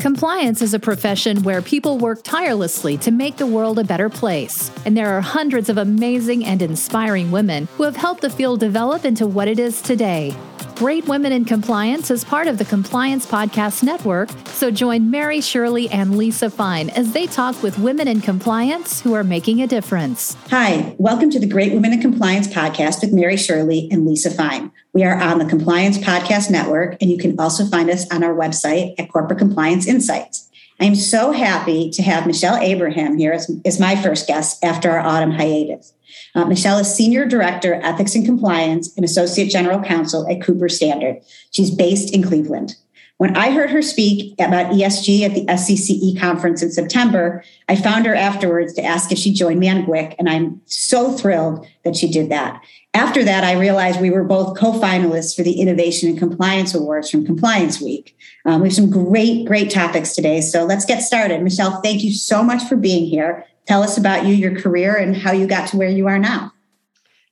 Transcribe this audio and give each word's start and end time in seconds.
Compliance 0.00 0.62
is 0.62 0.72
a 0.72 0.78
profession 0.78 1.42
where 1.42 1.60
people 1.60 1.98
work 1.98 2.22
tirelessly 2.22 2.96
to 2.96 3.10
make 3.10 3.36
the 3.36 3.44
world 3.44 3.78
a 3.78 3.84
better 3.84 4.08
place. 4.08 4.70
And 4.86 4.96
there 4.96 5.14
are 5.14 5.20
hundreds 5.20 5.68
of 5.68 5.76
amazing 5.76 6.46
and 6.46 6.62
inspiring 6.62 7.30
women 7.30 7.68
who 7.76 7.82
have 7.82 7.96
helped 7.96 8.22
the 8.22 8.30
field 8.30 8.60
develop 8.60 9.04
into 9.04 9.26
what 9.26 9.46
it 9.46 9.58
is 9.58 9.82
today. 9.82 10.34
Great 10.80 11.06
Women 11.06 11.30
in 11.30 11.44
Compliance 11.44 12.10
is 12.10 12.24
part 12.24 12.46
of 12.46 12.56
the 12.56 12.64
Compliance 12.64 13.26
Podcast 13.26 13.82
Network, 13.82 14.30
so 14.46 14.70
join 14.70 15.10
Mary 15.10 15.42
Shirley 15.42 15.90
and 15.90 16.16
Lisa 16.16 16.48
Fine 16.48 16.88
as 16.88 17.12
they 17.12 17.26
talk 17.26 17.62
with 17.62 17.78
women 17.78 18.08
in 18.08 18.22
compliance 18.22 19.02
who 19.02 19.12
are 19.12 19.22
making 19.22 19.60
a 19.60 19.66
difference. 19.66 20.38
Hi, 20.48 20.96
welcome 20.96 21.28
to 21.32 21.38
the 21.38 21.46
Great 21.46 21.74
Women 21.74 21.92
in 21.92 22.00
Compliance 22.00 22.48
podcast 22.48 23.02
with 23.02 23.12
Mary 23.12 23.36
Shirley 23.36 23.88
and 23.92 24.06
Lisa 24.06 24.30
Fine. 24.30 24.72
We 24.94 25.04
are 25.04 25.20
on 25.20 25.38
the 25.38 25.44
Compliance 25.44 25.98
Podcast 25.98 26.50
Network, 26.50 26.96
and 27.02 27.10
you 27.10 27.18
can 27.18 27.38
also 27.38 27.66
find 27.66 27.90
us 27.90 28.10
on 28.10 28.24
our 28.24 28.34
website 28.34 28.94
at 28.98 29.12
Corporate 29.12 29.38
Compliance 29.38 29.86
Insights. 29.86 30.48
I'm 30.80 30.94
so 30.94 31.32
happy 31.32 31.90
to 31.90 32.02
have 32.02 32.26
Michelle 32.26 32.56
Abraham 32.56 33.18
here 33.18 33.32
as, 33.32 33.50
as 33.66 33.78
my 33.78 33.96
first 33.96 34.26
guest 34.26 34.64
after 34.64 34.90
our 34.90 35.00
autumn 35.00 35.32
hiatus. 35.32 35.92
Uh, 36.34 36.44
Michelle 36.44 36.78
is 36.78 36.94
Senior 36.94 37.26
Director, 37.26 37.74
Ethics 37.74 38.14
and 38.14 38.24
Compliance 38.24 38.94
and 38.96 39.04
Associate 39.04 39.48
General 39.48 39.82
Counsel 39.82 40.28
at 40.30 40.42
Cooper 40.42 40.68
Standard. 40.68 41.20
She's 41.50 41.70
based 41.70 42.14
in 42.14 42.22
Cleveland. 42.22 42.76
When 43.20 43.36
I 43.36 43.50
heard 43.50 43.68
her 43.68 43.82
speak 43.82 44.32
about 44.40 44.72
ESG 44.72 45.20
at 45.20 45.34
the 45.34 45.44
SCCE 45.44 46.18
conference 46.18 46.62
in 46.62 46.72
September, 46.72 47.44
I 47.68 47.76
found 47.76 48.06
her 48.06 48.14
afterwards 48.14 48.72
to 48.74 48.82
ask 48.82 49.12
if 49.12 49.18
she 49.18 49.34
joined 49.34 49.60
me 49.60 49.68
on 49.68 49.84
GWIC, 49.84 50.14
and 50.18 50.26
I'm 50.26 50.62
so 50.64 51.12
thrilled 51.12 51.66
that 51.84 51.96
she 51.96 52.10
did 52.10 52.30
that. 52.30 52.62
After 52.94 53.22
that, 53.22 53.44
I 53.44 53.60
realized 53.60 54.00
we 54.00 54.08
were 54.08 54.24
both 54.24 54.58
co 54.58 54.72
finalists 54.72 55.36
for 55.36 55.42
the 55.42 55.60
Innovation 55.60 56.08
and 56.08 56.18
Compliance 56.18 56.74
Awards 56.74 57.10
from 57.10 57.26
Compliance 57.26 57.78
Week. 57.78 58.16
Um, 58.46 58.62
we 58.62 58.68
have 58.68 58.74
some 58.74 58.88
great, 58.88 59.46
great 59.46 59.70
topics 59.70 60.14
today. 60.14 60.40
So 60.40 60.64
let's 60.64 60.86
get 60.86 61.02
started. 61.02 61.42
Michelle, 61.42 61.82
thank 61.82 62.02
you 62.02 62.14
so 62.14 62.42
much 62.42 62.62
for 62.70 62.76
being 62.76 63.04
here. 63.04 63.44
Tell 63.70 63.84
us 63.84 63.96
about 63.96 64.26
you, 64.26 64.34
your 64.34 64.60
career, 64.60 64.96
and 64.96 65.16
how 65.16 65.30
you 65.30 65.46
got 65.46 65.68
to 65.68 65.76
where 65.76 65.88
you 65.88 66.08
are 66.08 66.18
now. 66.18 66.52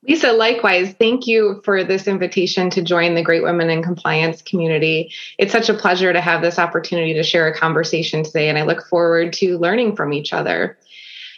Lisa, 0.07 0.31
likewise, 0.31 0.95
thank 0.97 1.27
you 1.27 1.61
for 1.65 1.83
this 1.83 2.07
invitation 2.07 2.71
to 2.71 2.81
join 2.81 3.17
the 3.17 3.25
Great 3.25 3.43
Women 3.43 3.71
in 3.71 3.83
Compliance 3.83 4.41
community. 4.41 5.13
It's 5.37 5.51
such 5.51 5.69
a 5.69 5.75
pleasure 5.75 6.13
to 6.13 6.21
have 6.21 6.41
this 6.41 6.61
opportunity 6.61 7.13
to 7.15 7.25
share 7.25 7.49
a 7.49 7.59
conversation 7.59 8.23
today, 8.23 8.49
and 8.49 8.57
I 8.57 8.63
look 8.63 8.87
forward 8.87 9.33
to 9.33 9.59
learning 9.59 9.97
from 9.97 10.13
each 10.13 10.33
other. 10.33 10.79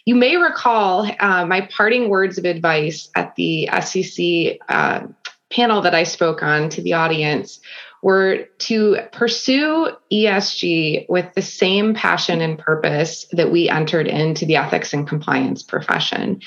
You 0.04 0.16
may 0.16 0.36
recall 0.36 1.10
uh, 1.18 1.46
my 1.46 1.62
parting 1.74 2.10
words 2.10 2.36
of 2.36 2.44
advice 2.44 3.08
at 3.14 3.34
the 3.36 3.70
SCCE 3.72 4.58
uh, 4.68 5.06
panel 5.48 5.80
that 5.80 5.94
I 5.94 6.02
spoke 6.02 6.42
on 6.42 6.68
to 6.68 6.82
the 6.82 6.92
audience 6.92 7.58
were 8.02 8.44
to 8.58 8.96
pursue 9.12 9.90
ESG 10.12 11.06
with 11.08 11.26
the 11.34 11.42
same 11.42 11.94
passion 11.94 12.40
and 12.40 12.58
purpose 12.58 13.26
that 13.32 13.52
we 13.52 13.68
entered 13.68 14.06
into 14.06 14.46
the 14.46 14.56
ethics 14.56 14.92
and 14.92 15.06
compliance 15.06 15.62
profession. 15.62 16.40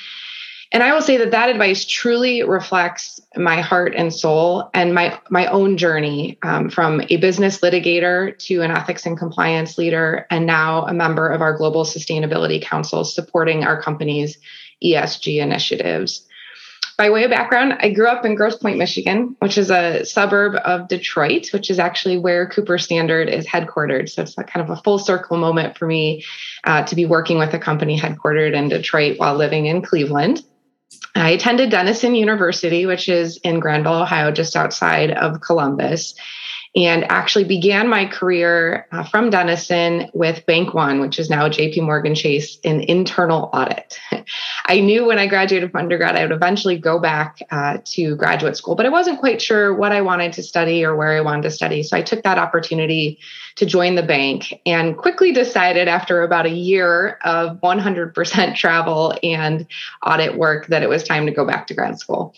And 0.74 0.81
I 0.81 0.92
will 0.92 1.04
say 1.04 1.18
that 1.18 1.30
that 1.31 1.50
advice 1.50 1.86
truly 1.86 2.42
reflects 2.42 3.20
my 3.36 3.62
heart 3.62 3.94
and 3.96 4.12
soul 4.12 4.72
and 4.74 4.96
my 4.96 5.20
my 5.30 5.46
own 5.46 5.78
journey 5.78 6.40
um, 6.42 6.72
from 6.72 7.04
a 7.09 7.18
business 7.18 7.59
litigator 7.59 8.36
to 8.48 8.62
an 8.62 8.72
ethics 8.72 9.06
and 9.06 9.16
compliance 9.16 9.78
leader, 9.78 10.26
and 10.31 10.48
now 10.48 10.88
a 10.88 10.94
member 10.94 11.30
of 11.30 11.42
our 11.42 11.56
global 11.56 11.84
sustainability 11.84 12.59
council 12.59 13.04
supporting 13.04 13.64
our 13.64 13.80
company's 13.80 14.40
ESG 14.84 15.40
initiatives. 15.40 16.28
By 16.98 17.10
way 17.10 17.24
of 17.24 17.32
background, 17.32 17.78
I 17.80 17.90
grew 17.90 18.08
up 18.08 18.24
in 18.24 18.36
Grosse 18.36 18.58
Pointe, 18.58 18.78
Michigan, 18.78 19.36
which 19.40 19.58
is 19.58 19.72
a 19.72 20.06
suburb 20.06 20.56
of 20.64 20.88
Detroit, 20.88 21.52
which 21.52 21.72
is 21.72 21.80
actually 21.80 22.20
where 22.20 22.48
Cooper 22.48 22.78
Standard 22.78 23.30
is 23.30 23.48
headquartered. 23.48 24.10
So 24.10 24.22
it's 24.22 24.36
kind 24.36 24.58
of 24.58 24.70
a 24.70 24.82
full 24.82 25.00
circle 25.00 25.38
moment 25.38 25.78
for 25.78 25.88
me 25.88 26.24
uh, 26.66 26.84
to 26.84 26.96
be 26.96 27.06
working 27.06 27.40
with 27.40 27.54
a 27.54 27.60
company 27.60 28.00
headquartered 28.00 28.54
in 28.54 28.70
Detroit 28.70 29.18
while 29.18 29.36
living 29.36 29.66
in 29.66 29.82
Cleveland. 29.82 30.44
I 31.16 31.32
attended 31.32 31.72
Denison 31.72 32.14
University, 32.14 32.86
which 32.86 33.09
is 33.09 33.38
in 33.38 33.59
Granville, 33.59 34.02
Ohio, 34.02 34.32
just 34.32 34.56
outside 34.56 35.12
of 35.12 35.42
Columbus 35.42 36.16
and 36.75 37.03
actually 37.11 37.44
began 37.44 37.88
my 37.88 38.06
career 38.06 38.88
uh, 38.91 39.03
from 39.03 39.29
Denison 39.29 40.09
with 40.13 40.44
Bank 40.47 40.73
One, 40.73 41.00
which 41.01 41.19
is 41.19 41.29
now 41.29 41.47
JP 41.47 41.84
Morgan 41.84 42.16
Chase 42.16 42.57
in 42.63 42.81
internal 42.81 43.50
audit. 43.53 44.00
I 44.66 44.79
knew 44.79 45.06
when 45.06 45.19
I 45.19 45.28
graduated 45.28 45.72
from 45.72 45.81
undergrad, 45.81 46.16
I 46.16 46.23
would 46.23 46.31
eventually 46.31 46.78
go 46.78 47.00
back 47.00 47.39
uh, 47.51 47.78
to 47.85 48.16
graduate 48.16 48.57
school, 48.57 48.75
but 48.75 48.88
I 48.88 48.89
wasn't 48.89 49.19
quite 49.19 49.41
sure 49.41 49.73
what 49.73 49.91
I 49.91 50.01
wanted 50.01 50.34
to 50.34 50.44
study 50.44 50.84
or 50.84 50.95
where 50.95 51.16
I 51.16 51.22
wanted 51.22 51.44
to 51.44 51.51
study. 51.51 51.84
So 51.84 51.95
I 51.95 52.01
took 52.01 52.23
that 52.23 52.39
opportunity 52.39 53.19
to 53.57 53.67
join 53.67 53.94
the 53.94 54.03
bank 54.03 54.59
and 54.66 54.97
quickly 54.97 55.31
decided 55.31 55.88
after 55.88 56.23
about 56.23 56.47
a 56.47 56.51
year 56.51 57.19
of 57.23 57.59
100% 57.61 58.55
travel 58.55 59.16
and 59.22 59.67
audit 60.03 60.38
work 60.38 60.67
that 60.67 60.81
it 60.81 60.90
was 60.90 61.03
time 61.03 61.28
to 61.28 61.31
go 61.31 61.45
back 61.45 61.67
to 61.67 61.75
grad 61.75 62.00
school. 62.00 62.34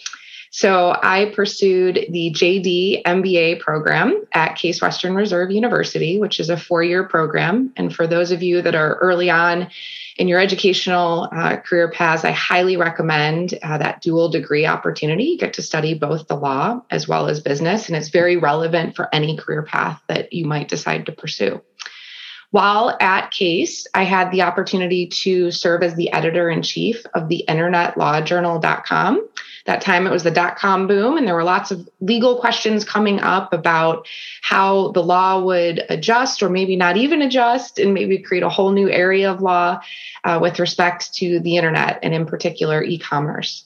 So 0.55 0.97
I 1.03 1.33
pursued 1.35 2.05
the 2.09 2.31
JD 2.31 3.03
MBA 3.03 3.59
program 3.59 4.23
at 4.31 4.55
Case 4.55 4.81
Western 4.81 5.13
Reserve 5.13 5.51
University, 5.51 6.17
which 6.17 6.39
is 6.39 6.49
a 6.49 6.55
four 6.55 6.81
year 6.81 7.03
program. 7.03 7.73
And 7.75 7.93
for 7.93 8.07
those 8.07 8.31
of 8.31 8.41
you 8.41 8.61
that 8.61 8.73
are 8.73 8.95
early 8.99 9.29
on 9.29 9.67
in 10.15 10.29
your 10.29 10.39
educational 10.39 11.27
uh, 11.29 11.57
career 11.57 11.91
paths, 11.91 12.23
I 12.23 12.31
highly 12.31 12.77
recommend 12.77 13.59
uh, 13.61 13.79
that 13.79 13.99
dual 14.01 14.29
degree 14.29 14.65
opportunity. 14.65 15.25
You 15.25 15.37
get 15.37 15.51
to 15.55 15.61
study 15.61 15.93
both 15.93 16.29
the 16.29 16.37
law 16.37 16.79
as 16.89 17.05
well 17.05 17.27
as 17.27 17.41
business, 17.41 17.89
and 17.89 17.97
it's 17.97 18.07
very 18.07 18.37
relevant 18.37 18.95
for 18.95 19.13
any 19.13 19.35
career 19.35 19.63
path 19.63 20.01
that 20.07 20.31
you 20.31 20.45
might 20.45 20.69
decide 20.69 21.07
to 21.07 21.11
pursue. 21.11 21.61
While 22.51 22.95
at 23.01 23.31
Case, 23.31 23.87
I 23.93 24.03
had 24.03 24.31
the 24.31 24.43
opportunity 24.43 25.07
to 25.07 25.51
serve 25.51 25.83
as 25.83 25.95
the 25.95 26.13
editor 26.13 26.49
in 26.49 26.61
chief 26.61 27.05
of 27.13 27.27
the 27.27 27.43
internetlawjournal.com 27.49 29.27
that 29.65 29.81
time 29.81 30.05
it 30.05 30.11
was 30.11 30.23
the 30.23 30.31
dot 30.31 30.57
com 30.57 30.87
boom, 30.87 31.17
and 31.17 31.27
there 31.27 31.35
were 31.35 31.43
lots 31.43 31.71
of 31.71 31.89
legal 31.99 32.39
questions 32.39 32.85
coming 32.85 33.19
up 33.19 33.51
about 33.51 34.07
how 34.41 34.91
the 34.91 35.03
law 35.03 35.41
would 35.41 35.83
adjust 35.89 36.43
or 36.43 36.49
maybe 36.49 36.75
not 36.75 36.97
even 36.97 37.21
adjust 37.21 37.79
and 37.79 37.93
maybe 37.93 38.19
create 38.19 38.43
a 38.43 38.49
whole 38.49 38.71
new 38.71 38.89
area 38.89 39.31
of 39.31 39.41
law 39.41 39.79
uh, 40.23 40.39
with 40.41 40.59
respect 40.59 41.13
to 41.15 41.39
the 41.39 41.57
internet 41.57 41.99
and, 42.03 42.13
in 42.13 42.25
particular, 42.25 42.83
e 42.83 42.97
commerce. 42.97 43.65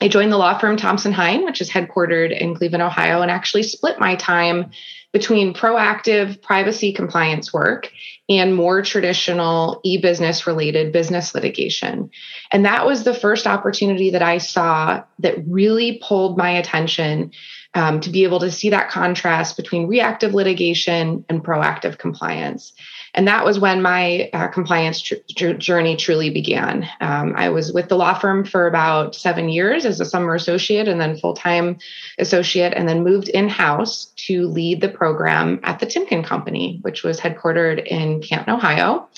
I 0.00 0.08
joined 0.08 0.32
the 0.32 0.38
law 0.38 0.56
firm 0.58 0.76
Thompson 0.76 1.12
Hine, 1.12 1.44
which 1.44 1.60
is 1.60 1.70
headquartered 1.70 2.36
in 2.38 2.54
Cleveland, 2.54 2.82
Ohio, 2.82 3.20
and 3.20 3.30
actually 3.30 3.64
split 3.64 3.98
my 3.98 4.14
time 4.14 4.70
between 5.12 5.54
proactive 5.54 6.40
privacy 6.42 6.92
compliance 6.92 7.52
work 7.52 7.90
and 8.28 8.54
more 8.54 8.82
traditional 8.82 9.80
e 9.84 9.98
business 9.98 10.46
related 10.46 10.92
business 10.92 11.34
litigation. 11.34 12.10
And 12.52 12.64
that 12.64 12.84
was 12.84 13.04
the 13.04 13.14
first 13.14 13.46
opportunity 13.46 14.10
that 14.10 14.22
I 14.22 14.38
saw 14.38 15.02
that 15.20 15.36
really 15.46 16.00
pulled 16.06 16.36
my 16.36 16.50
attention 16.50 17.32
um, 17.74 18.00
to 18.00 18.10
be 18.10 18.24
able 18.24 18.40
to 18.40 18.50
see 18.50 18.70
that 18.70 18.90
contrast 18.90 19.56
between 19.56 19.86
reactive 19.86 20.34
litigation 20.34 21.24
and 21.28 21.44
proactive 21.44 21.98
compliance. 21.98 22.72
And 23.14 23.26
that 23.26 23.44
was 23.44 23.58
when 23.58 23.82
my 23.82 24.30
uh, 24.32 24.48
compliance 24.48 25.00
tr- 25.00 25.52
journey 25.52 25.96
truly 25.96 26.30
began. 26.30 26.88
Um, 27.00 27.34
I 27.36 27.48
was 27.48 27.72
with 27.72 27.88
the 27.88 27.96
law 27.96 28.18
firm 28.18 28.44
for 28.44 28.66
about 28.66 29.14
seven 29.14 29.48
years 29.48 29.84
as 29.84 30.00
a 30.00 30.04
summer 30.04 30.34
associate 30.34 30.88
and 30.88 31.00
then 31.00 31.18
full 31.18 31.34
time 31.34 31.78
associate, 32.18 32.74
and 32.74 32.88
then 32.88 33.04
moved 33.04 33.28
in 33.28 33.48
house 33.48 34.12
to 34.16 34.46
lead 34.48 34.80
the 34.80 34.88
program 34.88 35.60
at 35.62 35.78
the 35.78 35.86
Timken 35.86 36.24
Company, 36.24 36.78
which 36.82 37.02
was 37.02 37.18
headquartered 37.18 37.86
in 37.86 38.17
Canton, 38.20 38.54
Ohio 38.54 39.08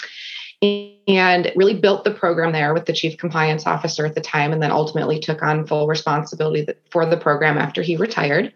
and 0.62 1.50
really 1.56 1.72
built 1.72 2.04
the 2.04 2.10
program 2.10 2.52
there 2.52 2.74
with 2.74 2.84
the 2.84 2.92
chief 2.92 3.16
compliance 3.16 3.66
officer 3.66 4.04
at 4.04 4.14
the 4.14 4.20
time 4.20 4.52
and 4.52 4.62
then 4.62 4.70
ultimately 4.70 5.18
took 5.18 5.42
on 5.42 5.66
full 5.66 5.86
responsibility 5.86 6.66
for 6.90 7.06
the 7.06 7.16
program 7.16 7.56
after 7.56 7.80
he 7.80 7.96
retired 7.96 8.52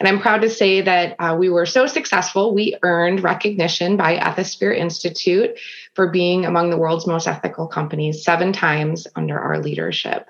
and 0.00 0.08
I'm 0.08 0.20
proud 0.20 0.42
to 0.42 0.50
say 0.50 0.80
that 0.80 1.16
uh, 1.18 1.36
we 1.38 1.48
were 1.48 1.66
so 1.66 1.86
successful, 1.86 2.54
we 2.54 2.76
earned 2.82 3.22
recognition 3.22 3.96
by 3.96 4.18
Ethisphere 4.18 4.76
Institute 4.76 5.58
for 5.94 6.10
being 6.10 6.44
among 6.44 6.70
the 6.70 6.76
world's 6.76 7.06
most 7.06 7.28
ethical 7.28 7.68
companies 7.68 8.24
seven 8.24 8.52
times 8.52 9.06
under 9.14 9.38
our 9.38 9.60
leadership. 9.60 10.28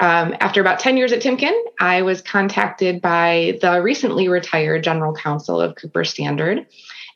Um, 0.00 0.34
after 0.40 0.60
about 0.60 0.78
10 0.78 0.96
years 0.96 1.12
at 1.12 1.20
Timken, 1.20 1.52
I 1.80 2.02
was 2.02 2.22
contacted 2.22 3.02
by 3.02 3.58
the 3.60 3.82
recently 3.82 4.28
retired 4.28 4.84
general 4.84 5.12
counsel 5.12 5.60
of 5.60 5.74
Cooper 5.74 6.04
Standard 6.04 6.66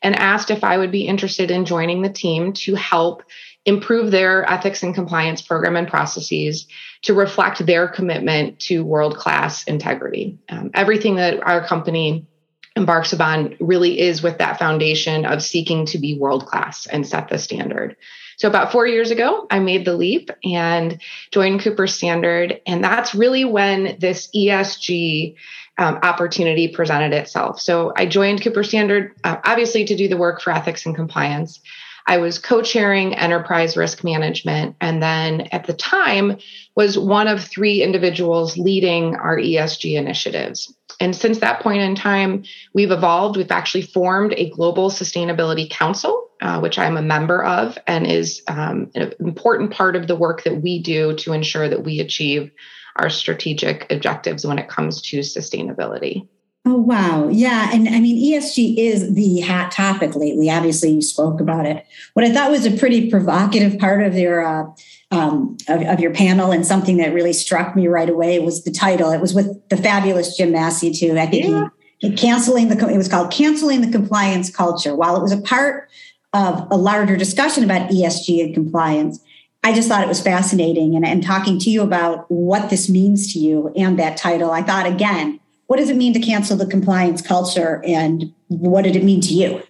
and 0.03 0.15
asked 0.15 0.51
if 0.51 0.63
I 0.63 0.77
would 0.77 0.91
be 0.91 1.07
interested 1.07 1.49
in 1.49 1.65
joining 1.65 2.01
the 2.01 2.09
team 2.09 2.53
to 2.53 2.75
help 2.75 3.23
improve 3.65 4.11
their 4.11 4.49
ethics 4.49 4.83
and 4.83 4.93
compliance 4.93 5.41
program 5.41 5.77
and 5.77 5.87
processes 5.87 6.67
to 7.03 7.13
reflect 7.13 7.65
their 7.65 7.87
commitment 7.87 8.59
to 8.59 8.83
world 8.83 9.17
class 9.17 9.63
integrity. 9.63 10.37
Um, 10.49 10.71
everything 10.73 11.15
that 11.15 11.41
our 11.41 11.65
company 11.65 12.27
embarks 12.75 13.13
upon 13.13 13.55
really 13.59 13.99
is 13.99 14.21
with 14.21 14.39
that 14.39 14.59
foundation 14.59 15.25
of 15.25 15.43
seeking 15.43 15.85
to 15.87 15.97
be 15.97 16.17
world 16.17 16.45
class 16.45 16.87
and 16.87 17.07
set 17.07 17.29
the 17.29 17.37
standard. 17.37 17.95
So, 18.43 18.49
about 18.49 18.73
four 18.73 18.85
years 18.85 19.09
ago, 19.09 19.47
I 19.49 19.59
made 19.59 19.85
the 19.85 19.95
leap 19.95 20.29
and 20.43 21.01
joined 21.31 21.61
Cooper 21.61 21.87
Standard. 21.87 22.59
And 22.67 22.83
that's 22.83 23.15
really 23.15 23.45
when 23.45 23.95
this 24.01 24.27
ESG 24.35 25.35
um, 25.77 25.99
opportunity 26.03 26.67
presented 26.67 27.13
itself. 27.13 27.61
So, 27.61 27.93
I 27.95 28.05
joined 28.05 28.43
Cooper 28.43 28.65
Standard, 28.65 29.15
uh, 29.23 29.37
obviously, 29.45 29.85
to 29.85 29.95
do 29.95 30.09
the 30.09 30.17
work 30.17 30.41
for 30.41 30.51
ethics 30.51 30.85
and 30.85 30.93
compliance. 30.93 31.61
I 32.05 32.17
was 32.17 32.37
co-chairing 32.37 33.15
enterprise 33.15 33.77
risk 33.77 34.03
management 34.03 34.75
and 34.81 35.01
then 35.01 35.47
at 35.53 35.65
the 35.65 35.73
time 35.73 36.37
was 36.75 36.97
one 36.97 37.29
of 37.29 37.41
three 37.41 37.81
individuals 37.81 38.57
leading 38.57 39.15
our 39.15 39.37
ESG 39.37 39.95
initiatives. 39.95 40.75
And 40.99 41.15
since 41.15 41.39
that 41.39 41.61
point 41.61 41.81
in 41.81 41.95
time, 41.95 42.43
we've 42.73 42.91
evolved. 42.91 43.37
We've 43.37 43.51
actually 43.51 43.83
formed 43.83 44.33
a 44.35 44.49
global 44.49 44.89
sustainability 44.89 45.69
council, 45.69 46.29
uh, 46.43 46.59
which 46.59 46.77
I'm 46.77 46.97
a 46.97 47.01
member 47.01 47.41
of, 47.43 47.77
and 47.87 48.05
is 48.05 48.43
um, 48.47 48.91
an 48.95 49.13
important 49.21 49.71
part 49.71 49.95
of 49.95 50.07
the 50.07 50.15
work 50.15 50.43
that 50.43 50.61
we 50.61 50.83
do 50.83 51.15
to 51.15 51.31
ensure 51.31 51.69
that 51.69 51.85
we 51.85 52.01
achieve 52.01 52.51
our 52.97 53.09
strategic 53.09 53.89
objectives 53.89 54.45
when 54.45 54.59
it 54.59 54.67
comes 54.67 55.01
to 55.03 55.19
sustainability. 55.19 56.27
Oh, 56.65 56.75
wow. 56.75 57.29
Yeah. 57.29 57.69
And 57.73 57.87
I 57.87 57.99
mean, 58.01 58.17
ESG 58.17 58.77
is 58.77 59.13
the 59.13 59.39
hot 59.39 59.71
topic 59.71 60.15
lately. 60.15 60.49
Obviously, 60.49 60.91
you 60.91 61.01
spoke 61.01 61.39
about 61.39 61.65
it. 61.65 61.85
What 62.13 62.25
I 62.25 62.33
thought 62.33 62.51
was 62.51 62.65
a 62.65 62.77
pretty 62.77 63.09
provocative 63.09 63.79
part 63.79 64.03
of 64.03 64.15
your, 64.15 64.45
uh, 64.45 64.65
um, 65.11 65.55
of, 65.69 65.81
of, 65.81 65.99
your 66.01 66.13
panel 66.13 66.51
and 66.51 66.65
something 66.65 66.97
that 66.97 67.13
really 67.13 67.33
struck 67.33 67.75
me 67.75 67.87
right 67.87 68.09
away 68.09 68.39
was 68.39 68.65
the 68.65 68.71
title. 68.71 69.11
It 69.11 69.21
was 69.21 69.33
with 69.33 69.69
the 69.69 69.77
fabulous 69.77 70.35
Jim 70.35 70.51
Massey, 70.51 70.91
too. 70.91 71.17
I 71.17 71.25
think 71.25 71.45
yeah. 71.45 71.69
he, 71.99 72.09
he 72.09 72.15
canceling 72.15 72.67
the, 72.67 72.89
it 72.89 72.97
was 72.97 73.07
called 73.07 73.31
Canceling 73.31 73.81
the 73.81 73.91
Compliance 73.91 74.49
Culture. 74.49 74.95
While 74.95 75.15
it 75.17 75.21
was 75.21 75.31
a 75.31 75.41
part 75.41 75.89
of 76.33 76.67
a 76.71 76.77
larger 76.77 77.15
discussion 77.15 77.63
about 77.63 77.89
ESG 77.89 78.43
and 78.43 78.53
compliance, 78.53 79.19
I 79.63 79.73
just 79.73 79.87
thought 79.87 80.03
it 80.03 80.09
was 80.09 80.21
fascinating. 80.21 80.95
And, 80.95 81.05
and 81.05 81.23
talking 81.23 81.59
to 81.59 81.69
you 81.69 81.81
about 81.83 82.29
what 82.29 82.69
this 82.69 82.89
means 82.89 83.31
to 83.33 83.39
you 83.39 83.71
and 83.75 83.97
that 83.99 84.17
title, 84.17 84.51
I 84.51 84.61
thought, 84.61 84.85
again, 84.85 85.39
what 85.67 85.77
does 85.77 85.89
it 85.89 85.95
mean 85.95 86.13
to 86.13 86.19
cancel 86.19 86.57
the 86.57 86.65
compliance 86.65 87.21
culture 87.21 87.81
and 87.85 88.33
what 88.49 88.83
did 88.83 88.95
it 88.95 89.03
mean 89.03 89.21
to 89.21 89.33
you? 89.33 89.63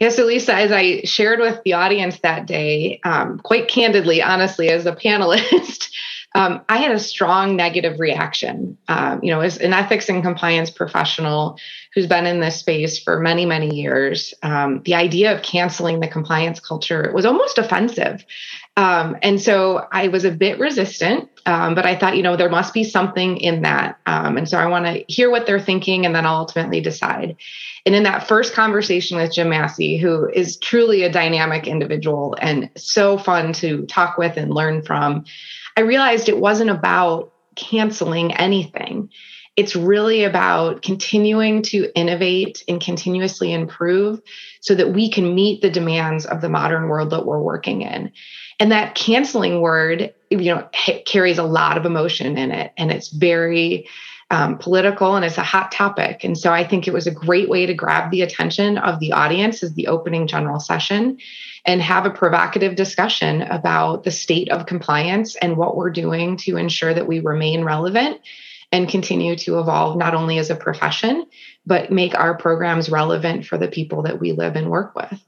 Yeah, 0.00 0.08
so 0.08 0.24
Lisa, 0.24 0.54
as 0.54 0.72
I 0.72 1.02
shared 1.02 1.40
with 1.40 1.60
the 1.62 1.74
audience 1.74 2.20
that 2.20 2.46
day, 2.46 3.00
um, 3.04 3.38
quite 3.38 3.68
candidly, 3.68 4.22
honestly, 4.22 4.70
as 4.70 4.86
a 4.86 4.92
panelist, 4.96 5.90
um, 6.34 6.60
I 6.68 6.78
had 6.78 6.92
a 6.92 6.98
strong 6.98 7.56
negative 7.56 7.98
reaction. 7.98 8.78
Um, 8.88 9.20
you 9.22 9.32
know, 9.32 9.40
as 9.40 9.58
an 9.58 9.72
ethics 9.72 10.08
and 10.08 10.22
compliance 10.22 10.70
professional 10.70 11.58
who's 11.94 12.06
been 12.06 12.26
in 12.26 12.40
this 12.40 12.56
space 12.56 13.02
for 13.02 13.18
many, 13.18 13.46
many 13.46 13.74
years, 13.74 14.32
um, 14.42 14.82
the 14.84 14.94
idea 14.94 15.34
of 15.34 15.42
canceling 15.42 15.98
the 16.00 16.06
compliance 16.06 16.60
culture 16.60 17.10
was 17.12 17.26
almost 17.26 17.58
offensive. 17.58 18.24
Um, 18.76 19.16
and 19.22 19.40
so 19.40 19.86
I 19.92 20.08
was 20.08 20.24
a 20.24 20.30
bit 20.30 20.58
resistant, 20.58 21.28
um, 21.44 21.74
but 21.74 21.84
I 21.84 21.96
thought, 21.96 22.16
you 22.16 22.22
know, 22.22 22.36
there 22.36 22.48
must 22.48 22.72
be 22.72 22.84
something 22.84 23.36
in 23.38 23.62
that. 23.62 23.98
Um, 24.06 24.36
and 24.36 24.48
so 24.48 24.58
I 24.58 24.66
want 24.66 24.86
to 24.86 25.04
hear 25.08 25.30
what 25.30 25.46
they're 25.46 25.60
thinking 25.60 26.06
and 26.06 26.14
then 26.14 26.24
I'll 26.24 26.36
ultimately 26.36 26.80
decide. 26.80 27.36
And 27.84 27.94
in 27.94 28.04
that 28.04 28.28
first 28.28 28.54
conversation 28.54 29.16
with 29.16 29.32
Jim 29.32 29.48
Massey, 29.48 29.98
who 29.98 30.28
is 30.28 30.56
truly 30.56 31.02
a 31.02 31.12
dynamic 31.12 31.66
individual 31.66 32.36
and 32.40 32.70
so 32.76 33.18
fun 33.18 33.52
to 33.54 33.86
talk 33.86 34.18
with 34.18 34.36
and 34.36 34.54
learn 34.54 34.82
from, 34.82 35.24
I 35.76 35.80
realized 35.80 36.28
it 36.28 36.38
wasn't 36.38 36.70
about 36.70 37.32
canceling 37.56 38.34
anything. 38.36 39.10
It's 39.56 39.76
really 39.76 40.24
about 40.24 40.82
continuing 40.82 41.62
to 41.64 41.90
innovate 41.94 42.62
and 42.68 42.80
continuously 42.80 43.52
improve 43.52 44.20
so 44.60 44.74
that 44.74 44.92
we 44.92 45.10
can 45.10 45.34
meet 45.34 45.60
the 45.60 45.70
demands 45.70 46.24
of 46.24 46.40
the 46.40 46.48
modern 46.48 46.88
world 46.88 47.10
that 47.10 47.26
we're 47.26 47.40
working 47.40 47.82
in. 47.82 48.12
And 48.58 48.72
that 48.72 48.94
canceling 48.94 49.60
word, 49.60 50.14
you 50.30 50.54
know, 50.54 50.68
carries 51.06 51.38
a 51.38 51.42
lot 51.42 51.76
of 51.76 51.86
emotion 51.86 52.38
in 52.38 52.50
it. 52.52 52.72
And 52.76 52.90
it's 52.90 53.08
very 53.08 53.88
um, 54.30 54.58
political 54.58 55.16
and 55.16 55.24
it's 55.24 55.38
a 55.38 55.42
hot 55.42 55.72
topic. 55.72 56.22
And 56.22 56.38
so 56.38 56.52
I 56.52 56.62
think 56.64 56.86
it 56.86 56.94
was 56.94 57.06
a 57.06 57.10
great 57.10 57.48
way 57.48 57.66
to 57.66 57.74
grab 57.74 58.10
the 58.10 58.22
attention 58.22 58.78
of 58.78 59.00
the 59.00 59.12
audience 59.12 59.62
as 59.62 59.74
the 59.74 59.88
opening 59.88 60.28
general 60.28 60.60
session 60.60 61.18
and 61.64 61.82
have 61.82 62.06
a 62.06 62.10
provocative 62.10 62.76
discussion 62.76 63.42
about 63.42 64.04
the 64.04 64.10
state 64.10 64.48
of 64.50 64.66
compliance 64.66 65.36
and 65.36 65.56
what 65.56 65.76
we're 65.76 65.90
doing 65.90 66.36
to 66.36 66.56
ensure 66.56 66.94
that 66.94 67.08
we 67.08 67.18
remain 67.18 67.64
relevant 67.64 68.20
and 68.72 68.88
continue 68.88 69.36
to 69.36 69.58
evolve 69.58 69.96
not 69.96 70.14
only 70.14 70.38
as 70.38 70.50
a 70.50 70.56
profession, 70.56 71.26
but 71.66 71.90
make 71.90 72.14
our 72.14 72.36
programs 72.36 72.88
relevant 72.88 73.44
for 73.44 73.58
the 73.58 73.68
people 73.68 74.02
that 74.02 74.20
we 74.20 74.32
live 74.32 74.56
and 74.56 74.70
work 74.70 74.94
with. 74.94 75.20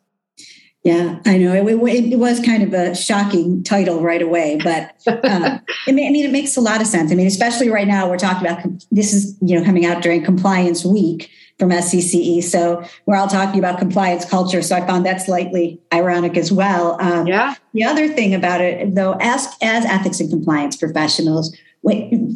Yeah, 0.84 1.20
I 1.24 1.38
know 1.38 1.52
it, 1.52 2.12
it, 2.12 2.18
was 2.18 2.40
kind 2.40 2.64
of 2.64 2.74
a 2.74 2.92
shocking 2.96 3.62
title 3.62 4.02
right 4.02 4.20
away, 4.20 4.58
but 4.62 4.92
uh, 5.06 5.58
I 5.86 5.92
mean, 5.92 6.16
it 6.16 6.32
makes 6.32 6.56
a 6.56 6.60
lot 6.60 6.80
of 6.80 6.88
sense. 6.88 7.12
I 7.12 7.14
mean, 7.14 7.28
especially 7.28 7.70
right 7.70 7.86
now, 7.86 8.10
we're 8.10 8.18
talking 8.18 8.44
about 8.44 8.66
this 8.90 9.12
is 9.12 9.36
you 9.40 9.56
know 9.56 9.64
coming 9.64 9.86
out 9.86 10.02
during 10.02 10.24
Compliance 10.24 10.84
Week 10.84 11.30
from 11.56 11.70
SCCE, 11.70 12.42
so 12.42 12.82
we're 13.06 13.14
all 13.14 13.28
talking 13.28 13.60
about 13.60 13.78
compliance 13.78 14.24
culture. 14.24 14.60
So 14.60 14.74
I 14.74 14.84
found 14.84 15.06
that 15.06 15.22
slightly 15.22 15.80
ironic 15.94 16.36
as 16.36 16.50
well. 16.50 17.00
Um, 17.00 17.28
yeah. 17.28 17.54
The 17.74 17.84
other 17.84 18.08
thing 18.08 18.34
about 18.34 18.60
it, 18.60 18.96
though, 18.96 19.16
as 19.20 19.46
as 19.62 19.84
ethics 19.84 20.18
and 20.18 20.30
compliance 20.30 20.76
professionals, 20.76 21.56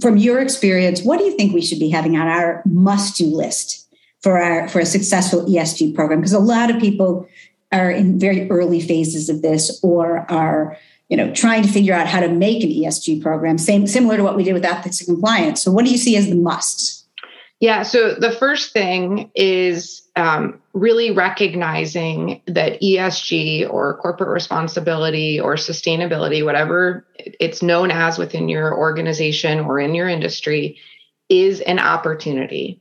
from 0.00 0.16
your 0.16 0.40
experience, 0.40 1.02
what 1.02 1.18
do 1.18 1.24
you 1.24 1.36
think 1.36 1.54
we 1.54 1.62
should 1.62 1.78
be 1.78 1.88
having 1.88 2.16
on 2.16 2.26
our 2.26 2.62
must-do 2.64 3.26
list 3.26 3.88
for 4.22 4.38
our 4.38 4.68
for 4.68 4.80
a 4.80 4.86
successful 4.86 5.44
ESG 5.46 5.94
program? 5.94 6.20
Because 6.20 6.32
a 6.32 6.38
lot 6.38 6.70
of 6.70 6.80
people 6.80 7.28
are 7.72 7.90
in 7.90 8.18
very 8.18 8.48
early 8.50 8.80
phases 8.80 9.28
of 9.28 9.42
this 9.42 9.80
or 9.82 10.30
are 10.30 10.76
you 11.08 11.16
know 11.16 11.32
trying 11.32 11.62
to 11.62 11.68
figure 11.68 11.94
out 11.94 12.06
how 12.06 12.20
to 12.20 12.28
make 12.28 12.62
an 12.62 12.70
esg 12.70 13.22
program 13.22 13.58
same 13.58 13.86
similar 13.86 14.16
to 14.16 14.22
what 14.22 14.36
we 14.36 14.44
did 14.44 14.54
with 14.54 14.64
ethics 14.64 15.00
and 15.00 15.06
compliance 15.06 15.62
so 15.62 15.70
what 15.70 15.84
do 15.84 15.90
you 15.90 15.98
see 15.98 16.16
as 16.16 16.28
the 16.28 16.34
musts 16.34 16.95
yeah 17.60 17.82
so 17.82 18.14
the 18.14 18.32
first 18.32 18.72
thing 18.72 19.30
is 19.34 20.02
um, 20.16 20.60
really 20.72 21.10
recognizing 21.10 22.40
that 22.46 22.80
esg 22.80 23.70
or 23.70 23.96
corporate 23.98 24.30
responsibility 24.30 25.40
or 25.40 25.54
sustainability 25.54 26.44
whatever 26.44 27.06
it's 27.18 27.62
known 27.62 27.90
as 27.90 28.18
within 28.18 28.48
your 28.48 28.76
organization 28.76 29.60
or 29.60 29.78
in 29.78 29.94
your 29.94 30.08
industry 30.08 30.78
is 31.28 31.60
an 31.60 31.78
opportunity 31.78 32.80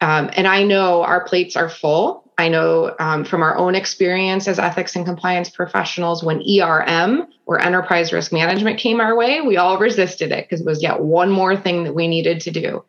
um, 0.00 0.30
and 0.34 0.46
i 0.46 0.62
know 0.62 1.02
our 1.02 1.24
plates 1.24 1.56
are 1.56 1.68
full 1.68 2.24
I 2.36 2.48
know 2.48 2.94
um, 2.98 3.24
from 3.24 3.42
our 3.42 3.56
own 3.56 3.74
experience 3.74 4.48
as 4.48 4.58
ethics 4.58 4.96
and 4.96 5.06
compliance 5.06 5.50
professionals, 5.50 6.24
when 6.24 6.42
ERM 6.42 7.28
or 7.46 7.60
enterprise 7.60 8.12
risk 8.12 8.32
management 8.32 8.80
came 8.80 9.00
our 9.00 9.16
way, 9.16 9.40
we 9.40 9.56
all 9.56 9.78
resisted 9.78 10.32
it 10.32 10.44
because 10.44 10.60
it 10.60 10.66
was 10.66 10.82
yet 10.82 11.00
one 11.00 11.30
more 11.30 11.56
thing 11.56 11.84
that 11.84 11.94
we 11.94 12.08
needed 12.08 12.40
to 12.40 12.50
do. 12.50 12.84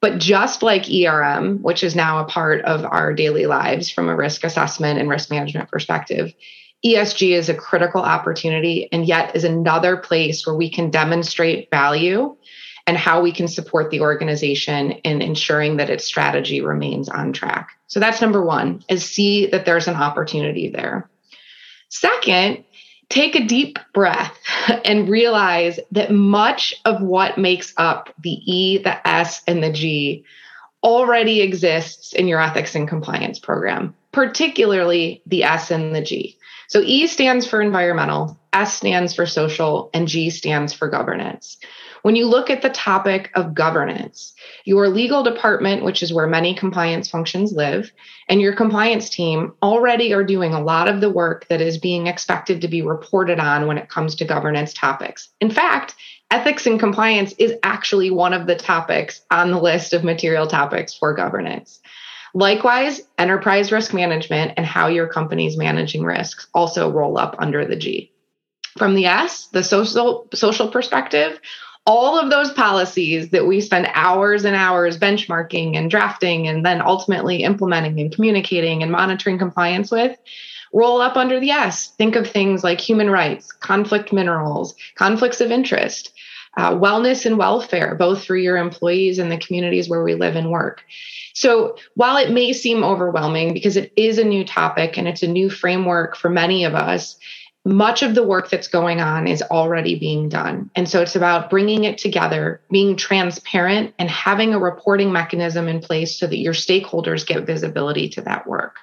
But 0.00 0.18
just 0.18 0.62
like 0.62 0.90
ERM, 0.90 1.58
which 1.58 1.84
is 1.84 1.94
now 1.94 2.20
a 2.20 2.24
part 2.24 2.62
of 2.62 2.84
our 2.84 3.12
daily 3.12 3.46
lives 3.46 3.90
from 3.90 4.08
a 4.08 4.16
risk 4.16 4.44
assessment 4.44 4.98
and 4.98 5.10
risk 5.10 5.30
management 5.30 5.70
perspective, 5.70 6.32
ESG 6.84 7.32
is 7.32 7.50
a 7.50 7.54
critical 7.54 8.00
opportunity 8.00 8.88
and 8.90 9.06
yet 9.06 9.36
is 9.36 9.44
another 9.44 9.98
place 9.98 10.46
where 10.46 10.56
we 10.56 10.70
can 10.70 10.90
demonstrate 10.90 11.70
value 11.70 12.34
and 12.86 12.96
how 12.96 13.20
we 13.20 13.30
can 13.30 13.46
support 13.46 13.90
the 13.90 14.00
organization 14.00 14.92
in 14.92 15.20
ensuring 15.20 15.76
that 15.76 15.90
its 15.90 16.04
strategy 16.04 16.62
remains 16.62 17.08
on 17.10 17.32
track. 17.32 17.70
So 17.86 18.00
that's 18.00 18.22
number 18.22 18.42
one 18.42 18.82
is 18.88 19.04
see 19.04 19.46
that 19.46 19.66
there's 19.66 19.86
an 19.86 19.96
opportunity 19.96 20.70
there. 20.70 21.10
Second, 21.90 22.64
take 23.10 23.34
a 23.34 23.44
deep 23.44 23.78
breath 23.92 24.38
and 24.84 25.08
realize 25.08 25.78
that 25.92 26.10
much 26.10 26.74
of 26.86 27.02
what 27.02 27.36
makes 27.36 27.74
up 27.76 28.08
the 28.22 28.40
E, 28.50 28.78
the 28.78 29.06
S, 29.06 29.42
and 29.46 29.62
the 29.62 29.72
G 29.72 30.24
already 30.82 31.42
exists 31.42 32.14
in 32.14 32.26
your 32.26 32.40
ethics 32.40 32.74
and 32.74 32.88
compliance 32.88 33.38
program, 33.38 33.94
particularly 34.12 35.22
the 35.26 35.44
S 35.44 35.70
and 35.70 35.94
the 35.94 36.00
G. 36.00 36.38
So 36.68 36.80
E 36.80 37.06
stands 37.06 37.46
for 37.46 37.60
environmental, 37.60 38.38
S 38.52 38.74
stands 38.74 39.14
for 39.14 39.26
social, 39.26 39.90
and 39.92 40.08
G 40.08 40.30
stands 40.30 40.72
for 40.72 40.88
governance. 40.88 41.58
When 42.02 42.16
you 42.16 42.26
look 42.26 42.50
at 42.50 42.62
the 42.62 42.70
topic 42.70 43.30
of 43.34 43.54
governance, 43.54 44.32
your 44.64 44.88
legal 44.88 45.22
department, 45.22 45.84
which 45.84 46.02
is 46.02 46.12
where 46.12 46.26
many 46.26 46.54
compliance 46.54 47.10
functions 47.10 47.52
live, 47.52 47.92
and 48.28 48.40
your 48.40 48.54
compliance 48.54 49.10
team 49.10 49.52
already 49.62 50.12
are 50.14 50.24
doing 50.24 50.54
a 50.54 50.62
lot 50.62 50.88
of 50.88 51.00
the 51.00 51.10
work 51.10 51.46
that 51.48 51.60
is 51.60 51.78
being 51.78 52.06
expected 52.06 52.62
to 52.62 52.68
be 52.68 52.82
reported 52.82 53.38
on 53.38 53.66
when 53.66 53.78
it 53.78 53.88
comes 53.88 54.14
to 54.16 54.24
governance 54.24 54.72
topics. 54.72 55.28
In 55.40 55.50
fact, 55.50 55.94
ethics 56.30 56.66
and 56.66 56.80
compliance 56.80 57.34
is 57.38 57.54
actually 57.62 58.10
one 58.10 58.32
of 58.32 58.46
the 58.46 58.56
topics 58.56 59.20
on 59.30 59.50
the 59.50 59.60
list 59.60 59.92
of 59.92 60.04
material 60.04 60.46
topics 60.46 60.94
for 60.94 61.14
governance. 61.14 61.80
Likewise, 62.32 63.02
enterprise 63.18 63.72
risk 63.72 63.92
management 63.92 64.52
and 64.56 64.64
how 64.64 64.86
your 64.86 65.08
company 65.08 65.46
is 65.46 65.56
managing 65.56 66.04
risks 66.04 66.46
also 66.54 66.90
roll 66.90 67.18
up 67.18 67.34
under 67.38 67.64
the 67.64 67.76
G. 67.76 68.12
From 68.78 68.94
the 68.94 69.06
S, 69.06 69.48
the 69.48 69.64
social 69.64 70.28
social 70.32 70.68
perspective, 70.68 71.40
all 71.86 72.18
of 72.18 72.30
those 72.30 72.52
policies 72.52 73.30
that 73.30 73.46
we 73.46 73.60
spend 73.60 73.88
hours 73.94 74.44
and 74.44 74.54
hours 74.54 74.98
benchmarking 74.98 75.76
and 75.76 75.90
drafting 75.90 76.46
and 76.46 76.64
then 76.64 76.82
ultimately 76.82 77.42
implementing 77.42 77.98
and 78.00 78.14
communicating 78.14 78.82
and 78.82 78.92
monitoring 78.92 79.38
compliance 79.38 79.90
with 79.90 80.16
roll 80.72 81.00
up 81.00 81.16
under 81.16 81.40
the 81.40 81.50
S. 81.50 81.88
Think 81.96 82.16
of 82.16 82.28
things 82.28 82.62
like 82.62 82.80
human 82.80 83.10
rights, 83.10 83.50
conflict 83.52 84.12
minerals, 84.12 84.74
conflicts 84.94 85.40
of 85.40 85.50
interest, 85.50 86.12
uh, 86.56 86.74
wellness 86.74 87.26
and 87.26 87.38
welfare, 87.38 87.94
both 87.94 88.24
for 88.24 88.36
your 88.36 88.56
employees 88.56 89.18
and 89.18 89.30
the 89.30 89.38
communities 89.38 89.88
where 89.88 90.02
we 90.02 90.14
live 90.14 90.36
and 90.36 90.50
work. 90.50 90.82
So 91.34 91.76
while 91.94 92.16
it 92.16 92.32
may 92.32 92.52
seem 92.52 92.82
overwhelming 92.82 93.54
because 93.54 93.76
it 93.76 93.92
is 93.96 94.18
a 94.18 94.24
new 94.24 94.44
topic 94.44 94.98
and 94.98 95.06
it's 95.08 95.22
a 95.22 95.28
new 95.28 95.48
framework 95.48 96.16
for 96.16 96.28
many 96.28 96.64
of 96.64 96.74
us, 96.74 97.16
much 97.64 98.02
of 98.02 98.14
the 98.14 98.22
work 98.22 98.48
that's 98.48 98.68
going 98.68 99.00
on 99.00 99.26
is 99.26 99.42
already 99.42 99.98
being 99.98 100.28
done. 100.28 100.70
And 100.74 100.88
so 100.88 101.02
it's 101.02 101.16
about 101.16 101.50
bringing 101.50 101.84
it 101.84 101.98
together, 101.98 102.60
being 102.70 102.96
transparent, 102.96 103.94
and 103.98 104.10
having 104.10 104.54
a 104.54 104.58
reporting 104.58 105.12
mechanism 105.12 105.68
in 105.68 105.80
place 105.80 106.18
so 106.18 106.26
that 106.26 106.38
your 106.38 106.54
stakeholders 106.54 107.26
get 107.26 107.44
visibility 107.44 108.08
to 108.10 108.22
that 108.22 108.46
work. 108.46 108.76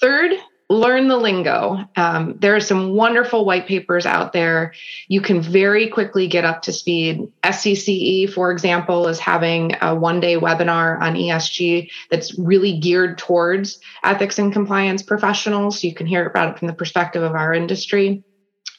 Third, 0.00 0.32
learn 0.68 1.06
the 1.06 1.16
lingo. 1.16 1.84
Um, 1.96 2.36
there 2.38 2.56
are 2.56 2.60
some 2.60 2.94
wonderful 2.94 3.44
white 3.44 3.68
papers 3.68 4.04
out 4.04 4.32
there. 4.32 4.74
You 5.06 5.20
can 5.20 5.40
very 5.40 5.88
quickly 5.88 6.26
get 6.26 6.44
up 6.44 6.62
to 6.62 6.72
speed. 6.72 7.28
SCCE, 7.44 8.32
for 8.32 8.50
example, 8.50 9.06
is 9.06 9.20
having 9.20 9.76
a 9.80 9.94
one 9.94 10.18
day 10.18 10.36
webinar 10.36 11.00
on 11.00 11.14
ESG 11.14 11.88
that's 12.10 12.36
really 12.38 12.78
geared 12.78 13.16
towards 13.16 13.78
ethics 14.02 14.38
and 14.38 14.52
compliance 14.52 15.02
professionals. 15.02 15.80
So 15.80 15.86
you 15.86 15.94
can 15.94 16.06
hear 16.06 16.26
about 16.26 16.50
it 16.50 16.58
from 16.58 16.68
the 16.68 16.74
perspective 16.74 17.22
of 17.22 17.32
our 17.32 17.54
industry. 17.54 18.24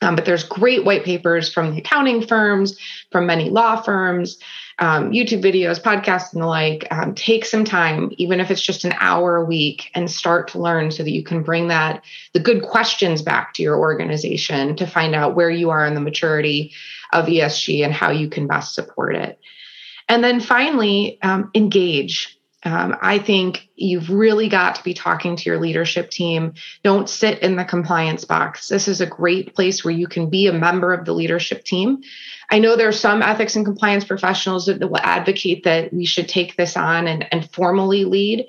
Um, 0.02 0.16
but 0.16 0.26
there's 0.26 0.44
great 0.44 0.86
white 0.86 1.04
papers 1.04 1.52
from 1.52 1.72
the 1.72 1.80
accounting 1.80 2.28
firms, 2.28 2.78
from 3.12 3.26
many 3.26 3.50
law 3.50 3.82
firms 3.82 4.38
um, 4.80 5.12
YouTube 5.12 5.44
videos, 5.44 5.82
podcasts, 5.82 6.34
and 6.34 6.42
the 6.42 6.48
like, 6.48 6.88
um, 6.92 7.16
take 7.16 7.46
some 7.46 7.66
time, 7.66 8.12
even 8.18 8.40
if 8.40 8.52
it's 8.52 8.62
just 8.62 8.86
an 8.86 8.94
hour 9.00 9.38
a 9.38 9.46
week, 9.46 9.90
and 9.96 10.10
start 10.10 10.48
to 10.50 10.60
learn 10.60 10.92
so 10.92 11.04
that 11.04 11.12
you 11.12 11.24
can 11.24 11.42
bring 11.42 11.68
that 11.70 12.04
the 12.34 12.40
good 12.40 12.62
questions 12.62 13.22
back 13.22 13.54
to 13.56 13.64
your 13.64 13.78
organization 13.78 14.76
to 14.76 14.86
find 14.86 15.16
out 15.16 15.36
where 15.36 15.50
you 15.50 15.72
are 15.72 15.86
in 15.86 15.96
the 15.96 16.02
maturity 16.02 16.72
of 17.12 17.26
ESG 17.26 17.84
and 17.84 17.94
how 17.94 18.12
you 18.12 18.30
can 18.30 18.46
best 18.46 18.76
support 18.76 19.16
it. 19.16 19.40
And 20.10 20.24
then 20.24 20.40
finally, 20.40 21.20
um, 21.22 21.52
engage. 21.56 22.37
Um, 22.68 22.98
I 23.02 23.18
think 23.18 23.70
you've 23.76 24.10
really 24.10 24.50
got 24.50 24.76
to 24.76 24.84
be 24.84 24.94
talking 24.94 25.38
to 25.38 25.50
your 25.50 25.60
leadership 25.60 26.10
team. 26.10 26.54
Don't 26.84 27.10
sit 27.10 27.40
in 27.40 27.56
the 27.56 27.64
compliance 27.64 28.26
box. 28.26 28.68
This 28.68 28.90
is 28.90 29.00
a 29.00 29.06
great 29.06 29.56
place 29.56 29.86
where 29.86 29.94
you 29.94 30.08
can 30.08 30.30
be 30.30 30.48
a 30.48 30.54
member 30.54 30.94
of 30.94 31.06
the 31.06 31.14
leadership 31.14 31.64
team. 31.64 32.02
I 32.50 32.60
know 32.60 32.76
there 32.76 32.90
are 32.90 32.94
some 32.94 33.22
ethics 33.22 33.56
and 33.56 33.66
compliance 33.66 34.04
professionals 34.04 34.66
that, 34.66 34.82
will 34.82 34.98
advocate 34.98 35.64
that 35.64 35.94
we 35.94 36.06
should 36.06 36.28
take 36.28 36.58
this 36.58 36.76
on 36.76 37.08
and, 37.08 37.26
and 37.32 37.50
formally 37.52 38.04
lead. 38.04 38.48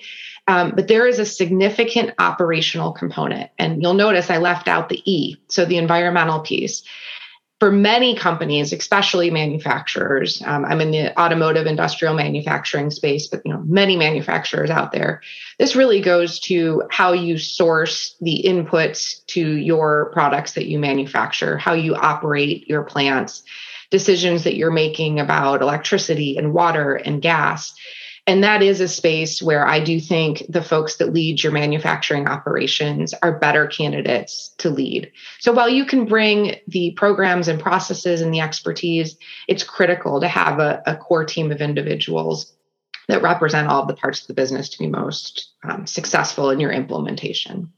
Um, 0.49 0.73
but 0.75 0.89
there 0.89 1.07
is 1.07 1.19
a 1.19 1.27
significant 1.27 2.15
operational 2.19 2.93
component. 2.93 3.51
And 3.59 3.83
you'll 3.83 3.95
notice 3.95 4.31
I 4.31 4.39
left 4.39 4.67
out 4.67 4.89
the 4.89 5.03
E, 5.05 5.37
so 5.49 5.65
the 5.65 5.77
environmental 5.77 6.41
piece 6.41 6.83
for 7.61 7.73
many 7.73 8.15
companies, 8.15 8.73
especially 8.73 9.31
manufacturers, 9.31 10.41
um, 10.47 10.65
I'm 10.65 10.81
in 10.81 10.93
the 10.93 11.21
automotive 11.21 11.67
industrial 11.67 12.15
manufacturing 12.15 12.91
space, 12.91 13.27
but 13.27 13.43
you 13.45 13.53
know 13.53 13.63
many 13.67 13.97
manufacturers 13.97 14.71
out 14.71 14.93
there. 14.93 15.23
This 15.59 15.75
really 15.75 16.01
goes 16.01 16.39
to 16.41 16.85
how 16.91 17.13
you 17.13 17.37
source 17.37 18.15
the 18.21 18.45
inputs 18.47 19.27
to 19.29 19.57
your 19.57 20.11
products 20.13 20.53
that 20.53 20.67
you 20.67 20.79
manufacture, 20.79 21.59
how 21.59 21.73
you 21.73 21.97
operate 21.97 22.69
your 22.69 22.85
plants, 22.85 23.43
decisions 23.91 24.45
that 24.45 24.57
you're 24.57 24.71
making 24.71 25.19
about 25.19 25.61
electricity 25.61 26.37
and 26.37 26.55
water 26.55 26.95
and 26.95 27.21
gas. 27.21 27.75
And 28.29 28.45
that 28.45 28.63
is 28.63 28.83
a 28.83 28.89
space 28.89 29.41
where 29.41 29.67
I 29.67 29.81
do 29.81 29.99
think 29.99 30.45
the 30.51 30.61
folks 30.61 30.97
that 30.97 31.15
lead 31.15 31.43
your 31.43 31.51
manufacturing 31.51 32.29
operations 32.29 33.15
are 33.23 33.39
better 33.39 33.67
candidates 33.67 34.51
to 34.59 34.69
lead. 34.69 35.11
So 35.41 35.51
while 35.51 35.71
you 35.71 35.87
can 35.87 36.05
bring 36.05 36.57
the 36.67 36.91
programs 36.91 37.49
and 37.49 37.59
processes 37.59 38.21
and 38.21 38.33
the 38.33 38.41
expertise, 38.41 39.17
it's 39.49 39.65
critical 39.65 40.21
to 40.21 40.29
have 40.29 40.59
a, 40.59 40.83
a 40.85 40.95
core 40.95 41.25
team 41.25 41.51
of 41.51 41.63
individuals 41.63 42.53
that 43.09 43.23
represent 43.23 43.69
all 43.69 43.81
of 43.81 43.89
the 43.89 43.97
parts 43.97 44.21
of 44.21 44.27
the 44.27 44.35
business 44.35 44.69
to 44.69 44.79
be 44.79 44.89
most 44.89 45.49
um, 45.63 45.87
successful 45.87 46.51
in 46.51 46.61
your 46.61 46.71
implementation. 46.71 47.73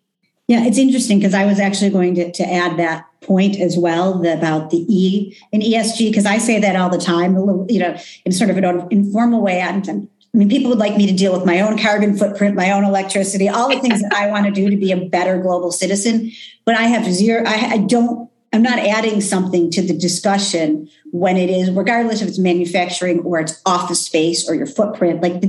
Yeah, 0.48 0.64
it's 0.64 0.78
interesting 0.78 1.20
because 1.20 1.32
I 1.32 1.46
was 1.46 1.60
actually 1.60 1.90
going 1.90 2.16
to, 2.16 2.32
to 2.32 2.42
add 2.42 2.76
that 2.76 3.06
point 3.20 3.60
as 3.60 3.78
well 3.78 4.18
the, 4.18 4.34
about 4.34 4.70
the 4.70 4.84
E 4.92 5.36
in 5.52 5.60
ESG, 5.60 6.10
because 6.10 6.26
I 6.26 6.38
say 6.38 6.58
that 6.58 6.74
all 6.74 6.90
the 6.90 6.98
time, 6.98 7.36
little, 7.36 7.66
you 7.70 7.78
know, 7.78 7.96
in 8.24 8.32
sort 8.32 8.50
of 8.50 8.56
an 8.56 8.88
informal 8.90 9.42
way. 9.42 9.60
And 9.60 10.08
I 10.32 10.38
mean, 10.38 10.48
people 10.48 10.70
would 10.70 10.78
like 10.78 10.96
me 10.96 11.06
to 11.06 11.12
deal 11.12 11.32
with 11.32 11.44
my 11.44 11.60
own 11.60 11.76
carbon 11.76 12.16
footprint, 12.16 12.54
my 12.54 12.70
own 12.70 12.84
electricity, 12.84 13.48
all 13.48 13.68
the 13.68 13.80
things 13.80 14.00
that 14.00 14.12
I 14.12 14.28
want 14.28 14.46
to 14.46 14.52
do 14.52 14.70
to 14.70 14.76
be 14.76 14.92
a 14.92 15.08
better 15.08 15.38
global 15.38 15.72
citizen. 15.72 16.30
But 16.64 16.76
I 16.76 16.84
have 16.84 17.04
zero, 17.12 17.42
I, 17.44 17.70
I 17.72 17.78
don't, 17.78 18.30
I'm 18.52 18.62
not 18.62 18.78
adding 18.78 19.20
something 19.20 19.70
to 19.72 19.82
the 19.82 19.96
discussion 19.96 20.88
when 21.12 21.36
it 21.36 21.50
is, 21.50 21.70
regardless 21.70 22.22
if 22.22 22.28
it's 22.28 22.38
manufacturing 22.38 23.20
or 23.20 23.40
it's 23.40 23.60
office 23.66 24.04
space 24.04 24.48
or 24.48 24.54
your 24.54 24.66
footprint. 24.66 25.20
Like 25.20 25.42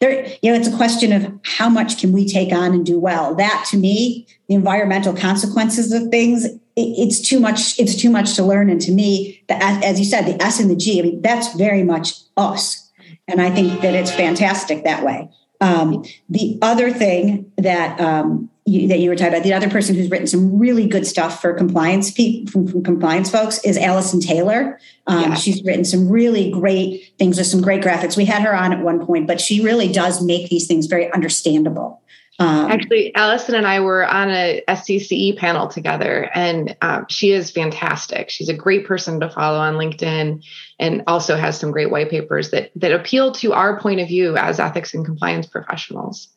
there, 0.00 0.26
you 0.42 0.52
know, 0.52 0.58
it's 0.58 0.68
a 0.68 0.76
question 0.76 1.12
of 1.12 1.32
how 1.44 1.68
much 1.68 1.98
can 1.98 2.12
we 2.12 2.26
take 2.26 2.52
on 2.52 2.72
and 2.72 2.84
do 2.84 2.98
well. 2.98 3.34
That 3.34 3.66
to 3.70 3.78
me, 3.78 4.26
the 4.48 4.54
environmental 4.54 5.14
consequences 5.14 5.92
of 5.92 6.08
things, 6.10 6.46
it's 6.76 7.20
too 7.20 7.40
much. 7.40 7.78
It's 7.78 7.94
too 7.94 8.10
much 8.10 8.34
to 8.34 8.42
learn. 8.42 8.68
And 8.68 8.80
to 8.82 8.92
me, 8.92 9.42
the, 9.48 9.54
as 9.62 9.98
you 9.98 10.04
said, 10.04 10.26
the 10.26 10.42
S 10.42 10.60
and 10.60 10.70
the 10.70 10.76
G. 10.76 10.98
I 10.98 11.02
mean, 11.02 11.22
that's 11.22 11.54
very 11.54 11.82
much 11.82 12.14
us 12.36 12.85
and 13.28 13.40
I 13.40 13.50
think 13.50 13.80
that 13.82 13.94
it's 13.94 14.10
fantastic 14.10 14.84
that 14.84 15.04
way. 15.04 15.28
Um, 15.60 16.04
the 16.28 16.58
other 16.60 16.90
thing 16.90 17.50
that 17.56 17.98
um, 18.00 18.50
you, 18.66 18.88
that 18.88 18.98
you 18.98 19.08
were 19.08 19.16
talking 19.16 19.32
about, 19.32 19.42
the 19.42 19.54
other 19.54 19.70
person 19.70 19.94
who's 19.94 20.10
written 20.10 20.26
some 20.26 20.58
really 20.58 20.86
good 20.86 21.06
stuff 21.06 21.40
for 21.40 21.54
compliance 21.54 22.10
from, 22.50 22.66
from 22.66 22.82
compliance 22.82 23.30
folks 23.30 23.58
is 23.64 23.78
Allison 23.78 24.20
Taylor. 24.20 24.78
Um, 25.06 25.22
yeah. 25.22 25.34
She's 25.34 25.62
written 25.62 25.84
some 25.84 26.08
really 26.08 26.50
great 26.50 27.12
things 27.18 27.38
with 27.38 27.46
some 27.46 27.62
great 27.62 27.82
graphics. 27.82 28.16
We 28.16 28.24
had 28.24 28.42
her 28.42 28.54
on 28.54 28.72
at 28.72 28.80
one 28.80 29.06
point, 29.06 29.26
but 29.26 29.40
she 29.40 29.62
really 29.62 29.90
does 29.90 30.22
make 30.22 30.50
these 30.50 30.66
things 30.66 30.86
very 30.86 31.10
understandable. 31.12 32.02
Um, 32.38 32.70
Actually, 32.70 33.14
Allison 33.14 33.54
and 33.54 33.66
I 33.66 33.80
were 33.80 34.06
on 34.06 34.30
a 34.30 34.62
SCCE 34.68 35.38
panel 35.38 35.68
together, 35.68 36.30
and 36.34 36.76
um, 36.82 37.06
she 37.08 37.30
is 37.30 37.50
fantastic. 37.50 38.28
She's 38.28 38.50
a 38.50 38.54
great 38.54 38.86
person 38.86 39.20
to 39.20 39.30
follow 39.30 39.58
on 39.58 39.74
LinkedIn, 39.74 40.44
and 40.78 41.02
also 41.06 41.36
has 41.36 41.58
some 41.58 41.70
great 41.70 41.90
white 41.90 42.10
papers 42.10 42.50
that 42.50 42.72
that 42.76 42.92
appeal 42.92 43.32
to 43.32 43.54
our 43.54 43.80
point 43.80 44.00
of 44.00 44.08
view 44.08 44.36
as 44.36 44.60
ethics 44.60 44.92
and 44.92 45.04
compliance 45.04 45.46
professionals. 45.46 46.28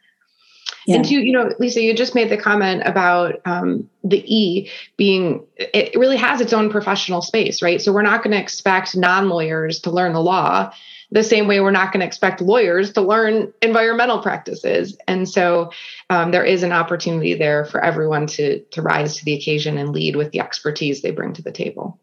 Yeah. 0.85 0.97
And 0.97 1.05
to 1.05 1.15
you 1.15 1.33
know, 1.33 1.53
Lisa, 1.59 1.81
you 1.81 1.93
just 1.93 2.15
made 2.15 2.29
the 2.29 2.37
comment 2.37 2.83
about 2.85 3.41
um, 3.45 3.89
the 4.05 4.23
E 4.25 4.69
being 4.95 5.45
it 5.57 5.95
really 5.95 6.17
has 6.17 6.39
its 6.39 6.53
own 6.53 6.69
professional 6.69 7.21
space, 7.21 7.61
right? 7.61 7.81
So 7.81 7.91
we're 7.91 8.03
not 8.03 8.23
going 8.23 8.31
to 8.31 8.41
expect 8.41 8.95
non 8.95 9.27
lawyers 9.27 9.79
to 9.81 9.91
learn 9.91 10.13
the 10.13 10.21
law 10.21 10.71
the 11.11 11.23
same 11.23 11.47
way 11.47 11.59
we're 11.59 11.71
not 11.71 11.91
going 11.91 12.01
to 12.01 12.05
expect 12.05 12.41
lawyers 12.41 12.93
to 12.93 13.01
learn 13.01 13.51
environmental 13.61 14.21
practices. 14.21 14.95
And 15.07 15.27
so 15.27 15.71
um, 16.09 16.31
there 16.31 16.45
is 16.45 16.63
an 16.63 16.71
opportunity 16.71 17.33
there 17.33 17.65
for 17.65 17.83
everyone 17.83 18.27
to, 18.27 18.59
to 18.59 18.81
rise 18.81 19.17
to 19.17 19.25
the 19.25 19.33
occasion 19.33 19.77
and 19.77 19.89
lead 19.89 20.15
with 20.15 20.31
the 20.31 20.39
expertise 20.39 21.01
they 21.01 21.11
bring 21.11 21.33
to 21.33 21.41
the 21.41 21.51
table. 21.51 21.99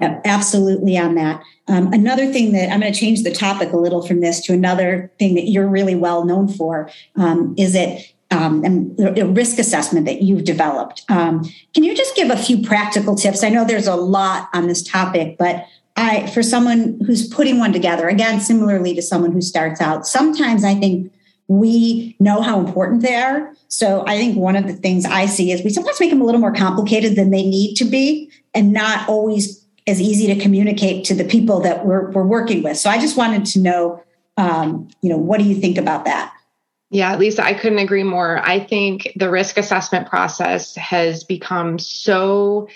Absolutely 0.00 0.96
on 0.96 1.14
that. 1.16 1.42
Um, 1.68 1.92
another 1.92 2.32
thing 2.32 2.52
that 2.52 2.72
I'm 2.72 2.80
going 2.80 2.92
to 2.92 2.98
change 2.98 3.22
the 3.22 3.32
topic 3.32 3.72
a 3.72 3.76
little 3.76 4.04
from 4.04 4.20
this 4.20 4.40
to 4.46 4.54
another 4.54 5.12
thing 5.18 5.34
that 5.34 5.50
you're 5.50 5.68
really 5.68 5.94
well 5.94 6.24
known 6.24 6.48
for 6.48 6.90
um, 7.16 7.54
is 7.58 7.74
that 7.74 8.00
um, 8.30 8.64
and 8.64 8.96
the 8.96 9.26
risk 9.26 9.58
assessment 9.58 10.06
that 10.06 10.22
you've 10.22 10.44
developed. 10.44 11.04
Um, 11.08 11.44
can 11.74 11.82
you 11.82 11.96
just 11.96 12.14
give 12.14 12.30
a 12.30 12.36
few 12.36 12.62
practical 12.62 13.16
tips? 13.16 13.42
I 13.42 13.48
know 13.48 13.64
there's 13.64 13.88
a 13.88 13.96
lot 13.96 14.48
on 14.54 14.68
this 14.68 14.82
topic, 14.82 15.36
but 15.36 15.66
I, 16.00 16.26
for 16.28 16.42
someone 16.42 17.00
who's 17.06 17.28
putting 17.28 17.58
one 17.58 17.72
together, 17.72 18.08
again, 18.08 18.40
similarly 18.40 18.94
to 18.94 19.02
someone 19.02 19.32
who 19.32 19.40
starts 19.40 19.80
out, 19.80 20.06
sometimes 20.06 20.64
I 20.64 20.74
think 20.74 21.12
we 21.46 22.16
know 22.20 22.40
how 22.40 22.60
important 22.60 23.02
they 23.02 23.16
are. 23.16 23.52
So 23.68 24.04
I 24.06 24.16
think 24.16 24.36
one 24.36 24.56
of 24.56 24.66
the 24.66 24.72
things 24.72 25.04
I 25.04 25.26
see 25.26 25.52
is 25.52 25.62
we 25.62 25.70
sometimes 25.70 26.00
make 26.00 26.10
them 26.10 26.20
a 26.20 26.24
little 26.24 26.40
more 26.40 26.54
complicated 26.54 27.16
than 27.16 27.30
they 27.30 27.42
need 27.42 27.74
to 27.76 27.84
be 27.84 28.30
and 28.54 28.72
not 28.72 29.08
always 29.08 29.64
as 29.86 30.00
easy 30.00 30.32
to 30.32 30.40
communicate 30.40 31.04
to 31.06 31.14
the 31.14 31.24
people 31.24 31.60
that 31.60 31.84
we're, 31.84 32.10
we're 32.12 32.26
working 32.26 32.62
with. 32.62 32.76
So 32.76 32.88
I 32.88 32.98
just 32.98 33.16
wanted 33.16 33.44
to 33.46 33.60
know, 33.60 34.02
um, 34.36 34.88
you 35.02 35.10
know, 35.10 35.18
what 35.18 35.38
do 35.38 35.44
you 35.44 35.56
think 35.56 35.76
about 35.76 36.04
that? 36.04 36.32
Yeah, 36.90 37.16
Lisa, 37.16 37.44
I 37.44 37.54
couldn't 37.54 37.78
agree 37.78 38.02
more. 38.02 38.40
I 38.44 38.58
think 38.60 39.12
the 39.14 39.30
risk 39.30 39.56
assessment 39.56 40.08
process 40.08 40.74
has 40.76 41.24
become 41.24 41.78
so 41.78 42.68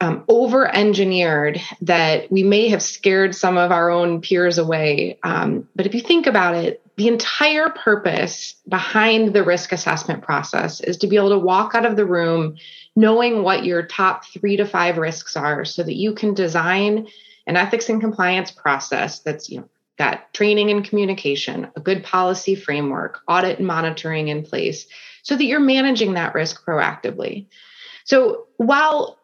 um, 0.00 0.24
over 0.28 0.66
engineered 0.74 1.60
that 1.82 2.30
we 2.32 2.42
may 2.42 2.68
have 2.68 2.82
scared 2.82 3.34
some 3.34 3.58
of 3.58 3.70
our 3.70 3.90
own 3.90 4.20
peers 4.20 4.56
away. 4.56 5.18
Um, 5.22 5.68
but 5.76 5.86
if 5.86 5.94
you 5.94 6.00
think 6.00 6.26
about 6.26 6.54
it, 6.54 6.82
the 6.96 7.08
entire 7.08 7.70
purpose 7.70 8.56
behind 8.68 9.32
the 9.32 9.44
risk 9.44 9.72
assessment 9.72 10.22
process 10.22 10.80
is 10.80 10.96
to 10.98 11.06
be 11.06 11.16
able 11.16 11.30
to 11.30 11.38
walk 11.38 11.74
out 11.74 11.86
of 11.86 11.96
the 11.96 12.04
room 12.04 12.56
knowing 12.96 13.42
what 13.42 13.64
your 13.64 13.82
top 13.82 14.24
three 14.26 14.56
to 14.56 14.66
five 14.66 14.98
risks 14.98 15.36
are 15.36 15.64
so 15.64 15.82
that 15.82 15.96
you 15.96 16.14
can 16.14 16.34
design 16.34 17.06
an 17.46 17.56
ethics 17.56 17.88
and 17.88 18.00
compliance 18.00 18.50
process 18.50 19.20
that's 19.20 19.48
you 19.48 19.60
know 19.60 19.68
got 19.96 20.32
training 20.32 20.70
and 20.70 20.84
communication 20.84 21.68
a 21.76 21.80
good 21.80 22.02
policy 22.02 22.54
framework 22.54 23.20
audit 23.28 23.58
and 23.58 23.66
monitoring 23.66 24.28
in 24.28 24.42
place 24.42 24.86
so 25.22 25.36
that 25.36 25.44
you're 25.44 25.60
managing 25.60 26.14
that 26.14 26.34
risk 26.34 26.64
proactively. 26.64 27.46
So 28.04 28.46
while 28.56 29.19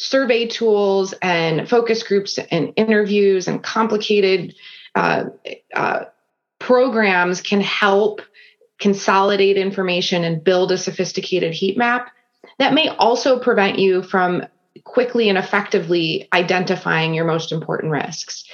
survey 0.00 0.46
tools 0.46 1.12
and 1.20 1.68
focus 1.68 2.02
groups 2.02 2.38
and 2.50 2.72
interviews 2.76 3.46
and 3.46 3.62
complicated 3.62 4.54
uh, 4.94 5.24
uh, 5.74 6.04
programs 6.58 7.40
can 7.40 7.60
help 7.60 8.22
consolidate 8.78 9.58
information 9.58 10.24
and 10.24 10.42
build 10.42 10.72
a 10.72 10.78
sophisticated 10.78 11.52
heat 11.52 11.76
map, 11.76 12.10
that 12.58 12.72
may 12.72 12.88
also 12.88 13.38
prevent 13.38 13.78
you 13.78 14.02
from 14.02 14.42
quickly 14.84 15.28
and 15.28 15.36
effectively 15.36 16.26
identifying 16.32 17.12
your 17.12 17.26
most 17.26 17.52
important 17.52 17.92
risks. 17.92 18.44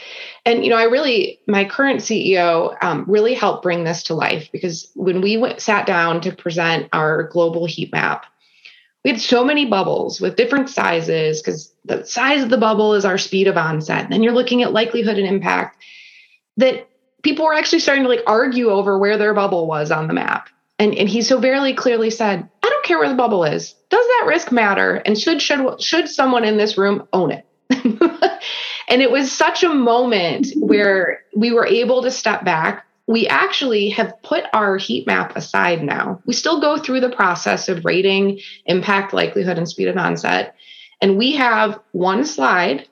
And 0.44 0.64
you 0.64 0.70
know, 0.70 0.76
I 0.76 0.84
really, 0.84 1.38
my 1.46 1.64
current 1.64 2.00
CEO 2.00 2.76
um, 2.82 3.04
really 3.06 3.34
helped 3.34 3.62
bring 3.62 3.84
this 3.84 4.02
to 4.04 4.14
life 4.14 4.48
because 4.50 4.90
when 4.94 5.20
we 5.20 5.58
sat 5.58 5.86
down 5.86 6.20
to 6.22 6.32
present 6.32 6.88
our 6.92 7.24
global 7.24 7.66
heat 7.66 7.92
map, 7.92 8.26
we 9.06 9.12
had 9.12 9.20
so 9.20 9.44
many 9.44 9.66
bubbles 9.66 10.20
with 10.20 10.34
different 10.34 10.68
sizes 10.68 11.40
because 11.40 11.72
the 11.84 12.04
size 12.04 12.42
of 12.42 12.50
the 12.50 12.58
bubble 12.58 12.92
is 12.92 13.04
our 13.04 13.18
speed 13.18 13.46
of 13.46 13.56
onset. 13.56 14.02
And 14.02 14.12
then 14.12 14.20
you're 14.20 14.32
looking 14.32 14.64
at 14.64 14.72
likelihood 14.72 15.16
and 15.16 15.28
impact 15.28 15.80
that 16.56 16.88
people 17.22 17.44
were 17.44 17.54
actually 17.54 17.78
starting 17.78 18.02
to 18.02 18.08
like 18.08 18.24
argue 18.26 18.70
over 18.70 18.98
where 18.98 19.16
their 19.16 19.32
bubble 19.32 19.68
was 19.68 19.92
on 19.92 20.08
the 20.08 20.12
map. 20.12 20.48
And, 20.80 20.92
and 20.92 21.08
he 21.08 21.22
so 21.22 21.38
very 21.38 21.72
clearly 21.72 22.10
said, 22.10 22.48
I 22.64 22.68
don't 22.68 22.84
care 22.84 22.98
where 22.98 23.08
the 23.08 23.14
bubble 23.14 23.44
is. 23.44 23.76
Does 23.90 24.04
that 24.04 24.24
risk 24.26 24.50
matter? 24.50 24.96
And 24.96 25.16
should 25.16 25.40
should 25.40 25.80
should 25.80 26.08
someone 26.08 26.42
in 26.42 26.56
this 26.56 26.76
room 26.76 27.06
own 27.12 27.30
it? 27.30 27.46
and 28.88 29.02
it 29.02 29.12
was 29.12 29.30
such 29.30 29.62
a 29.62 29.72
moment 29.72 30.48
where 30.56 31.20
we 31.32 31.52
were 31.52 31.64
able 31.64 32.02
to 32.02 32.10
step 32.10 32.44
back. 32.44 32.84
We 33.06 33.28
actually 33.28 33.90
have 33.90 34.20
put 34.22 34.44
our 34.52 34.76
heat 34.76 35.06
map 35.06 35.36
aside 35.36 35.82
now. 35.82 36.20
We 36.26 36.34
still 36.34 36.60
go 36.60 36.76
through 36.76 37.00
the 37.00 37.10
process 37.10 37.68
of 37.68 37.84
rating 37.84 38.40
impact, 38.64 39.12
likelihood, 39.12 39.58
and 39.58 39.68
speed 39.68 39.88
of 39.88 39.96
onset. 39.96 40.56
And 41.00 41.16
we 41.16 41.32
have 41.32 41.78
one 41.92 42.24
slide 42.24 42.88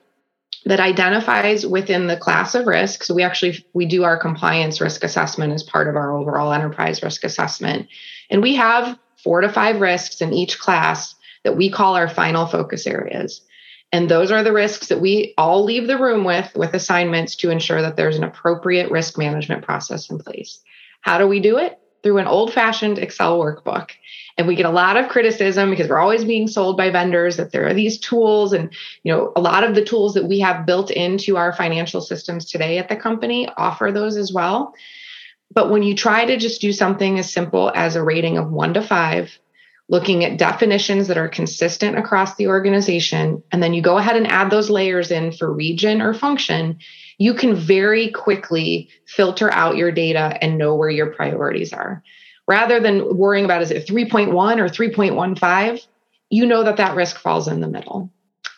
that 0.65 0.79
identifies 0.79 1.65
within 1.65 2.07
the 2.07 2.17
class 2.17 2.55
of 2.55 2.65
risk 2.65 3.03
so 3.03 3.13
we 3.13 3.23
actually 3.23 3.63
we 3.73 3.85
do 3.85 4.03
our 4.03 4.17
compliance 4.17 4.81
risk 4.81 5.03
assessment 5.03 5.53
as 5.53 5.63
part 5.63 5.87
of 5.87 5.95
our 5.95 6.11
overall 6.11 6.51
enterprise 6.51 7.03
risk 7.03 7.23
assessment 7.23 7.87
and 8.29 8.41
we 8.41 8.55
have 8.55 8.97
four 9.23 9.41
to 9.41 9.49
five 9.49 9.79
risks 9.79 10.21
in 10.21 10.33
each 10.33 10.59
class 10.59 11.15
that 11.43 11.55
we 11.55 11.69
call 11.69 11.95
our 11.95 12.09
final 12.09 12.47
focus 12.47 12.87
areas 12.87 13.41
and 13.91 14.09
those 14.09 14.31
are 14.31 14.43
the 14.43 14.53
risks 14.53 14.87
that 14.87 14.99
we 14.99 15.33
all 15.37 15.63
leave 15.63 15.87
the 15.87 15.97
room 15.97 16.23
with 16.23 16.51
with 16.55 16.73
assignments 16.73 17.35
to 17.37 17.49
ensure 17.49 17.81
that 17.81 17.95
there's 17.95 18.17
an 18.17 18.23
appropriate 18.23 18.91
risk 18.91 19.17
management 19.17 19.63
process 19.63 20.09
in 20.09 20.17
place. 20.17 20.59
How 21.01 21.17
do 21.17 21.27
we 21.27 21.39
do 21.39 21.57
it? 21.57 21.79
Through 22.03 22.17
an 22.17 22.27
old 22.27 22.53
fashioned 22.53 22.99
excel 22.99 23.39
workbook. 23.39 23.91
And 24.37 24.47
we 24.47 24.55
get 24.55 24.65
a 24.65 24.71
lot 24.71 24.97
of 24.97 25.07
criticism 25.07 25.69
because 25.69 25.87
we're 25.87 25.97
always 25.97 26.25
being 26.25 26.47
sold 26.47 26.77
by 26.77 26.89
vendors 26.89 27.37
that 27.37 27.51
there 27.51 27.65
are 27.67 27.73
these 27.73 27.97
tools 27.97 28.51
and 28.53 28.73
you 29.03 29.13
know 29.13 29.31
a 29.35 29.41
lot 29.41 29.63
of 29.63 29.75
the 29.75 29.85
tools 29.85 30.13
that 30.15 30.27
we 30.27 30.39
have 30.39 30.65
built 30.65 30.91
into 30.91 31.37
our 31.37 31.53
financial 31.53 32.01
systems 32.01 32.45
today 32.45 32.77
at 32.77 32.89
the 32.89 32.95
company 32.95 33.47
offer 33.57 33.91
those 33.91 34.17
as 34.17 34.33
well. 34.33 34.73
But 35.53 35.69
when 35.69 35.83
you 35.83 35.95
try 35.95 36.25
to 36.25 36.37
just 36.37 36.59
do 36.59 36.73
something 36.73 37.17
as 37.17 37.31
simple 37.31 37.71
as 37.73 37.95
a 37.95 38.03
rating 38.03 38.37
of 38.37 38.51
1 38.51 38.73
to 38.73 38.81
5 38.81 39.39
looking 39.87 40.25
at 40.25 40.37
definitions 40.37 41.07
that 41.07 41.17
are 41.17 41.27
consistent 41.27 41.97
across 41.97 42.35
the 42.35 42.47
organization 42.47 43.43
and 43.51 43.61
then 43.61 43.73
you 43.73 43.81
go 43.81 43.97
ahead 43.97 44.15
and 44.15 44.27
add 44.27 44.49
those 44.49 44.69
layers 44.69 45.11
in 45.11 45.31
for 45.31 45.51
region 45.51 46.01
or 46.01 46.13
function 46.13 46.77
you 47.17 47.33
can 47.33 47.55
very 47.55 48.09
quickly 48.09 48.89
filter 49.07 49.51
out 49.51 49.77
your 49.77 49.91
data 49.91 50.37
and 50.41 50.57
know 50.57 50.75
where 50.75 50.89
your 50.89 51.07
priorities 51.07 51.71
are 51.71 52.03
rather 52.47 52.79
than 52.79 53.17
worrying 53.17 53.45
about 53.45 53.61
is 53.61 53.71
it 53.71 53.87
3.1 53.87 54.27
or 54.59 54.67
3.15 54.67 55.87
you 56.29 56.45
know 56.45 56.63
that 56.63 56.77
that 56.77 56.95
risk 56.95 57.17
falls 57.17 57.47
in 57.47 57.61
the 57.61 57.67
middle 57.67 58.11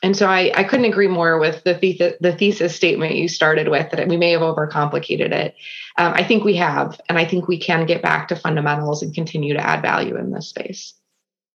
and 0.04 0.16
so 0.16 0.28
I, 0.28 0.52
I 0.56 0.64
couldn't 0.64 0.86
agree 0.86 1.08
more 1.08 1.40
with 1.40 1.64
the, 1.64 1.74
thesis, 1.74 2.14
the 2.22 2.32
thesis 2.32 2.76
statement 2.76 3.16
you 3.16 3.28
started 3.28 3.68
with 3.68 3.92
that 3.92 4.08
we 4.08 4.16
may 4.16 4.32
have 4.32 4.42
overcomplicated 4.42 5.32
it. 5.32 5.56
Um, 5.98 6.14
I 6.14 6.24
think 6.24 6.44
we 6.44 6.56
have, 6.58 7.02
and 7.10 7.18
I 7.18 7.26
think 7.26 7.48
we 7.48 7.58
can 7.58 7.88
get 7.88 8.04
back 8.04 8.28
to 8.28 8.36
fundamentals 8.36 9.02
and 9.02 9.14
continue 9.14 9.56
to 9.56 9.66
add 9.66 9.82
value 9.82 10.16
in 10.16 10.32
this 10.32 10.50
space. 10.50 10.94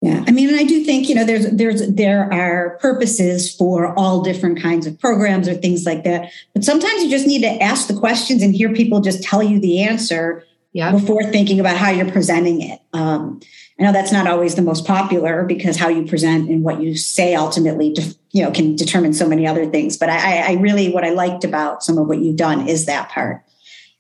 Yeah, 0.03 0.25
I 0.27 0.33
mean, 0.33 0.49
and 0.49 0.59
I 0.59 0.65
do 0.65 0.83
think 0.83 1.09
you 1.09 1.15
know 1.15 1.25
there's 1.25 1.49
there's 1.53 1.87
there 1.87 2.31
are 2.33 2.77
purposes 2.81 3.55
for 3.55 3.97
all 3.97 4.21
different 4.21 4.61
kinds 4.61 4.85
of 4.85 4.99
programs 4.99 5.47
or 5.47 5.55
things 5.55 5.87
like 5.87 6.03
that. 6.03 6.33
But 6.55 6.65
sometimes 6.65 7.05
you 7.05 7.09
just 7.09 7.25
need 7.25 7.43
to 7.43 7.63
ask 7.63 7.87
the 7.87 7.95
questions 7.95 8.43
and 8.43 8.53
hear 8.53 8.73
people 8.73 9.01
just 9.01 9.23
tell 9.23 9.45
you 9.45 9.61
the 9.61 9.81
answer 9.81 10.45
yeah. 10.73 10.91
before 10.91 11.23
thinking 11.25 11.61
about 11.61 11.77
how 11.77 11.91
you're 11.91 12.11
presenting 12.11 12.63
it. 12.63 12.81
Um, 12.93 13.41
I 13.79 13.85
know 13.85 13.93
that's 13.93 14.11
not 14.11 14.27
always 14.27 14.57
the 14.57 14.63
most 14.63 14.87
popular 14.87 15.45
because 15.45 15.77
how 15.77 15.89
you 15.89 16.05
present 16.05 16.51
and 16.51 16.65
what 16.65 16.81
you 16.81 16.97
say 16.97 17.37
ultimately, 17.37 17.95
you 18.33 18.43
know, 18.43 18.51
can 18.51 18.75
determine 18.75 19.13
so 19.13 19.29
many 19.29 19.47
other 19.47 19.67
things. 19.67 19.97
But 19.97 20.09
I, 20.09 20.53
I 20.53 20.53
really, 20.55 20.93
what 20.93 21.05
I 21.05 21.11
liked 21.11 21.45
about 21.45 21.85
some 21.85 21.97
of 21.97 22.09
what 22.09 22.19
you've 22.19 22.37
done 22.37 22.69
is 22.69 22.87
that 22.87 23.09
part. 23.09 23.45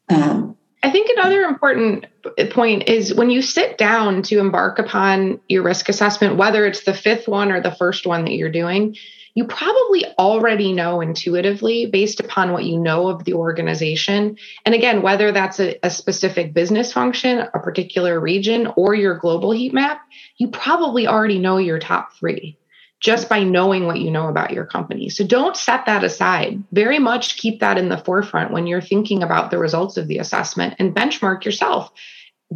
Um, 0.09 0.57
I 0.83 0.91
think 0.91 1.11
another 1.17 1.43
important 1.43 2.07
point 2.51 2.89
is 2.89 3.15
when 3.15 3.31
you 3.31 3.41
sit 3.41 3.79
down 3.79 4.23
to 4.23 4.41
embark 4.41 4.79
upon 4.81 5.41
your 5.49 5.63
risk 5.63 5.89
assessment, 5.89 6.37
whether 6.37 6.67
it's 6.67 6.85
the 6.85 6.95
fifth 6.95 7.29
one 7.29 7.53
or 7.53 7.61
the 7.61 7.71
first 7.71 8.05
one 8.05 8.25
that 8.25 8.33
you're 8.33 8.51
doing, 8.51 8.97
you 9.35 9.45
probably 9.45 10.05
already 10.19 10.73
know 10.73 11.01
intuitively 11.01 11.87
based 11.87 12.21
upon 12.21 12.53
what 12.53 12.65
you 12.65 12.79
know 12.79 13.09
of 13.09 13.25
the 13.25 13.33
organization. 13.35 14.37
And 14.67 14.75
again, 14.75 15.03
whether 15.03 15.33
that's 15.33 15.59
a, 15.59 15.79
a, 15.83 15.89
specific 15.89 16.53
business 16.53 16.93
function, 16.93 17.39
a 17.39 17.59
particular 17.59 18.21
region, 18.21 18.71
or 18.77 18.95
your 18.95 19.17
global 19.17 19.53
heat 19.53 19.73
map, 19.73 20.03
you 20.37 20.49
probably 20.49 21.07
already 21.07 21.39
know 21.39 21.57
your 21.57 21.79
top 21.79 22.13
three 22.15 22.59
just 23.03 23.29
by 23.29 23.43
knowing 23.43 23.87
what 23.87 24.01
you 24.01 24.11
know 24.11 24.29
about 24.29 24.53
your 24.53 24.65
company. 24.65 25.09
So 25.09 25.25
don't 25.25 25.57
set 25.57 25.87
that 25.87 26.05
aside. 26.05 26.63
Very 26.71 27.01
much 27.01 27.37
keep 27.37 27.59
that 27.59 27.77
in 27.77 27.89
the 27.89 27.99
forefront 27.99 28.53
when 28.53 28.69
you're 28.69 28.81
thinking 28.81 29.25
about 29.25 29.51
the 29.51 29.59
results 29.59 29.97
of 29.97 30.07
the 30.07 30.19
assessment 30.19 30.77
and 30.79 30.95
benchmark 30.95 31.45
yourself. 31.45 31.93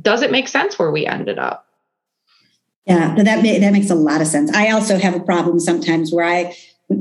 Does 0.00 0.22
it 0.22 0.30
make 0.30 0.46
sense 0.46 0.78
where 0.78 0.92
we 0.92 1.04
ended 1.04 1.38
up? 1.38 1.66
Yeah, 2.86 3.16
that 3.16 3.42
that 3.42 3.72
makes 3.72 3.90
a 3.90 3.96
lot 3.96 4.20
of 4.20 4.28
sense. 4.28 4.54
I 4.54 4.70
also 4.70 4.96
have 4.96 5.16
a 5.16 5.20
problem 5.20 5.58
sometimes 5.58 6.12
where 6.12 6.24
I 6.24 6.54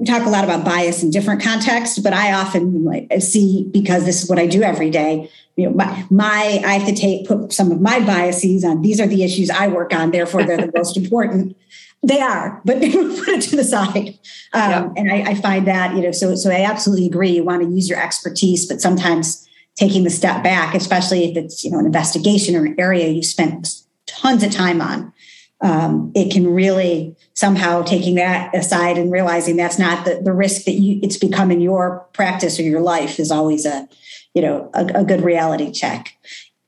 talk 0.07 0.25
a 0.25 0.29
lot 0.29 0.43
about 0.43 0.65
bias 0.65 1.03
in 1.03 1.11
different 1.11 1.43
contexts, 1.43 1.99
but 1.99 2.11
I 2.11 2.33
often 2.33 2.83
like, 2.83 3.11
see 3.19 3.69
because 3.71 4.05
this 4.05 4.23
is 4.23 4.27
what 4.27 4.39
I 4.39 4.47
do 4.47 4.63
every 4.63 4.89
day. 4.89 5.29
You 5.55 5.67
know, 5.67 5.75
my, 5.75 6.05
my 6.09 6.63
I 6.65 6.79
have 6.79 6.87
to 6.87 6.95
take 6.95 7.27
put 7.27 7.53
some 7.53 7.71
of 7.71 7.79
my 7.79 7.99
biases 7.99 8.65
on. 8.65 8.81
These 8.81 8.99
are 8.99 9.05
the 9.05 9.23
issues 9.23 9.51
I 9.51 9.67
work 9.67 9.93
on, 9.93 10.09
therefore 10.09 10.43
they're 10.43 10.57
the 10.57 10.71
most 10.75 10.97
important. 10.97 11.55
They 12.05 12.21
are, 12.21 12.61
but 12.65 12.79
put 12.79 13.29
it 13.29 13.41
to 13.43 13.55
the 13.55 13.63
side. 13.63 14.19
Um, 14.53 14.71
yeah. 14.71 14.89
And 14.97 15.11
I, 15.11 15.31
I 15.31 15.35
find 15.35 15.67
that 15.67 15.95
you 15.95 16.01
know, 16.03 16.11
so 16.11 16.35
so 16.35 16.51
I 16.51 16.63
absolutely 16.63 17.07
agree. 17.07 17.31
You 17.31 17.43
want 17.43 17.63
to 17.63 17.69
use 17.69 17.89
your 17.89 18.01
expertise, 18.01 18.67
but 18.67 18.81
sometimes 18.81 19.47
taking 19.75 20.03
the 20.03 20.09
step 20.09 20.43
back, 20.43 20.75
especially 20.75 21.25
if 21.25 21.35
it's 21.35 21.63
you 21.63 21.71
know 21.71 21.79
an 21.79 21.85
investigation 21.85 22.55
or 22.55 22.65
an 22.65 22.75
area 22.77 23.07
you 23.07 23.23
spent 23.23 23.69
tons 24.07 24.43
of 24.43 24.51
time 24.51 24.81
on 24.81 25.13
um, 25.61 26.11
it 26.13 26.31
can 26.31 26.53
really 26.53 27.15
somehow 27.33 27.81
taking 27.81 28.15
that 28.15 28.53
aside 28.55 28.97
and 28.97 29.11
realizing 29.11 29.55
that's 29.55 29.79
not 29.79 30.05
the, 30.05 30.21
the 30.23 30.33
risk 30.33 30.65
that 30.65 30.73
you 30.73 30.99
it's 31.01 31.17
become 31.17 31.51
in 31.51 31.61
your 31.61 32.07
practice 32.13 32.59
or 32.59 32.63
your 32.63 32.81
life 32.81 33.19
is 33.19 33.31
always 33.31 33.65
a 33.65 33.87
you 34.33 34.41
know 34.41 34.69
a, 34.73 34.85
a 34.95 35.03
good 35.03 35.21
reality 35.21 35.71
check 35.71 36.13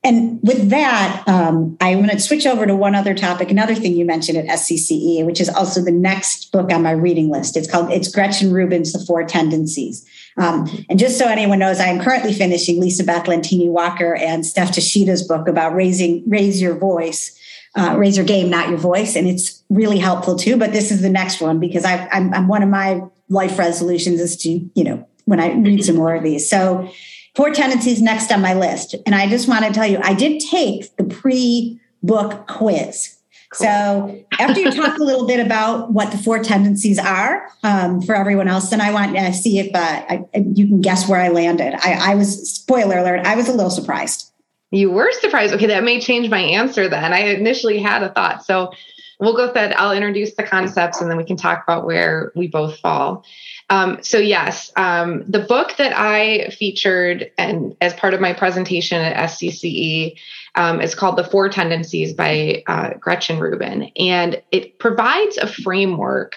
and 0.04 0.38
with 0.42 0.70
that 0.70 1.24
um, 1.26 1.76
i'm 1.80 1.98
going 1.98 2.08
to 2.08 2.20
switch 2.20 2.46
over 2.46 2.66
to 2.66 2.74
one 2.74 2.94
other 2.94 3.14
topic 3.14 3.50
another 3.50 3.74
thing 3.74 3.94
you 3.94 4.04
mentioned 4.04 4.38
at 4.38 4.46
scce 4.46 5.24
which 5.24 5.40
is 5.40 5.48
also 5.48 5.82
the 5.82 5.92
next 5.92 6.50
book 6.52 6.72
on 6.72 6.82
my 6.82 6.92
reading 6.92 7.30
list 7.30 7.56
it's 7.56 7.70
called 7.70 7.90
it's 7.90 8.08
gretchen 8.08 8.52
rubin's 8.52 8.92
the 8.92 9.04
four 9.04 9.24
tendencies 9.24 10.06
um, 10.36 10.68
and 10.88 10.98
just 10.98 11.18
so 11.18 11.26
anyone 11.26 11.58
knows 11.58 11.80
i 11.80 11.86
am 11.86 12.02
currently 12.02 12.32
finishing 12.32 12.80
lisa 12.80 13.04
beth 13.04 13.26
walker 13.26 14.14
and 14.14 14.46
steph 14.46 14.72
tashida's 14.72 15.26
book 15.26 15.48
about 15.48 15.74
raising 15.74 16.22
raise 16.28 16.60
your 16.60 16.76
voice 16.76 17.38
uh, 17.76 17.94
raise 17.96 18.16
your 18.16 18.26
game, 18.26 18.50
not 18.50 18.68
your 18.68 18.78
voice. 18.78 19.14
And 19.14 19.28
it's 19.28 19.62
really 19.68 19.98
helpful 19.98 20.36
too. 20.36 20.56
But 20.56 20.72
this 20.72 20.90
is 20.90 21.02
the 21.02 21.10
next 21.10 21.40
one 21.40 21.60
because 21.60 21.84
I, 21.84 22.08
I'm, 22.08 22.32
I'm 22.34 22.48
one 22.48 22.62
of 22.62 22.68
my 22.68 23.02
life 23.28 23.58
resolutions 23.58 24.20
is 24.20 24.36
to, 24.38 24.48
you 24.74 24.84
know, 24.84 25.06
when 25.26 25.38
I 25.38 25.52
read 25.52 25.84
some 25.84 25.96
more 25.96 26.14
of 26.14 26.22
these. 26.22 26.48
So, 26.48 26.90
four 27.38 27.52
tendencies 27.52 28.02
next 28.02 28.32
on 28.32 28.42
my 28.42 28.52
list. 28.52 28.96
And 29.06 29.14
I 29.14 29.28
just 29.28 29.46
want 29.46 29.64
to 29.64 29.72
tell 29.72 29.86
you, 29.86 30.00
I 30.02 30.12
did 30.12 30.40
take 30.40 30.94
the 30.96 31.04
pre 31.04 31.80
book 32.02 32.48
quiz. 32.48 33.14
Cool. 33.50 33.66
So, 33.66 34.24
after 34.40 34.60
you 34.60 34.72
talk 34.72 34.98
a 34.98 35.04
little 35.04 35.24
bit 35.24 35.38
about 35.38 35.92
what 35.92 36.10
the 36.10 36.18
four 36.18 36.42
tendencies 36.42 36.98
are 36.98 37.48
um, 37.62 38.02
for 38.02 38.16
everyone 38.16 38.48
else, 38.48 38.70
then 38.70 38.80
I 38.80 38.90
want 38.90 39.16
to 39.16 39.32
see 39.32 39.60
if 39.60 39.72
uh, 39.72 39.78
I, 39.78 40.24
you 40.34 40.66
can 40.66 40.80
guess 40.80 41.08
where 41.08 41.20
I 41.20 41.28
landed. 41.28 41.74
I, 41.74 42.12
I 42.12 42.14
was, 42.16 42.50
spoiler 42.50 42.98
alert, 42.98 43.24
I 43.24 43.36
was 43.36 43.48
a 43.48 43.52
little 43.52 43.70
surprised. 43.70 44.30
You 44.72 44.90
were 44.90 45.10
surprised. 45.12 45.54
Okay, 45.54 45.66
that 45.66 45.84
may 45.84 46.00
change 46.00 46.28
my 46.28 46.40
answer 46.40 46.88
then. 46.88 47.14
I 47.14 47.20
initially 47.20 47.78
had 47.78 48.02
a 48.02 48.10
thought. 48.10 48.44
So, 48.44 48.72
we'll 49.20 49.36
go 49.36 49.52
through 49.52 49.62
I'll 49.76 49.92
introduce 49.92 50.34
the 50.34 50.42
concepts 50.42 51.00
and 51.00 51.10
then 51.10 51.16
we 51.16 51.24
can 51.24 51.36
talk 51.36 51.62
about 51.62 51.86
where 51.86 52.32
we 52.34 52.48
both 52.48 52.78
fall. 52.78 53.24
Um, 53.70 54.02
so 54.02 54.18
yes, 54.18 54.72
um, 54.76 55.24
the 55.28 55.40
book 55.40 55.76
that 55.76 55.92
I 55.94 56.48
featured 56.50 57.30
and 57.36 57.76
as 57.80 57.92
part 57.94 58.14
of 58.14 58.20
my 58.20 58.32
presentation 58.32 59.00
at 59.00 59.30
SCCE 59.30 60.18
um, 60.54 60.80
is 60.80 60.94
called 60.94 61.16
The 61.16 61.24
Four 61.24 61.48
Tendencies 61.48 62.12
by 62.12 62.62
uh, 62.66 62.94
Gretchen 62.94 63.38
Rubin. 63.38 63.90
And 63.96 64.42
it 64.50 64.78
provides 64.78 65.36
a 65.36 65.46
framework 65.46 66.36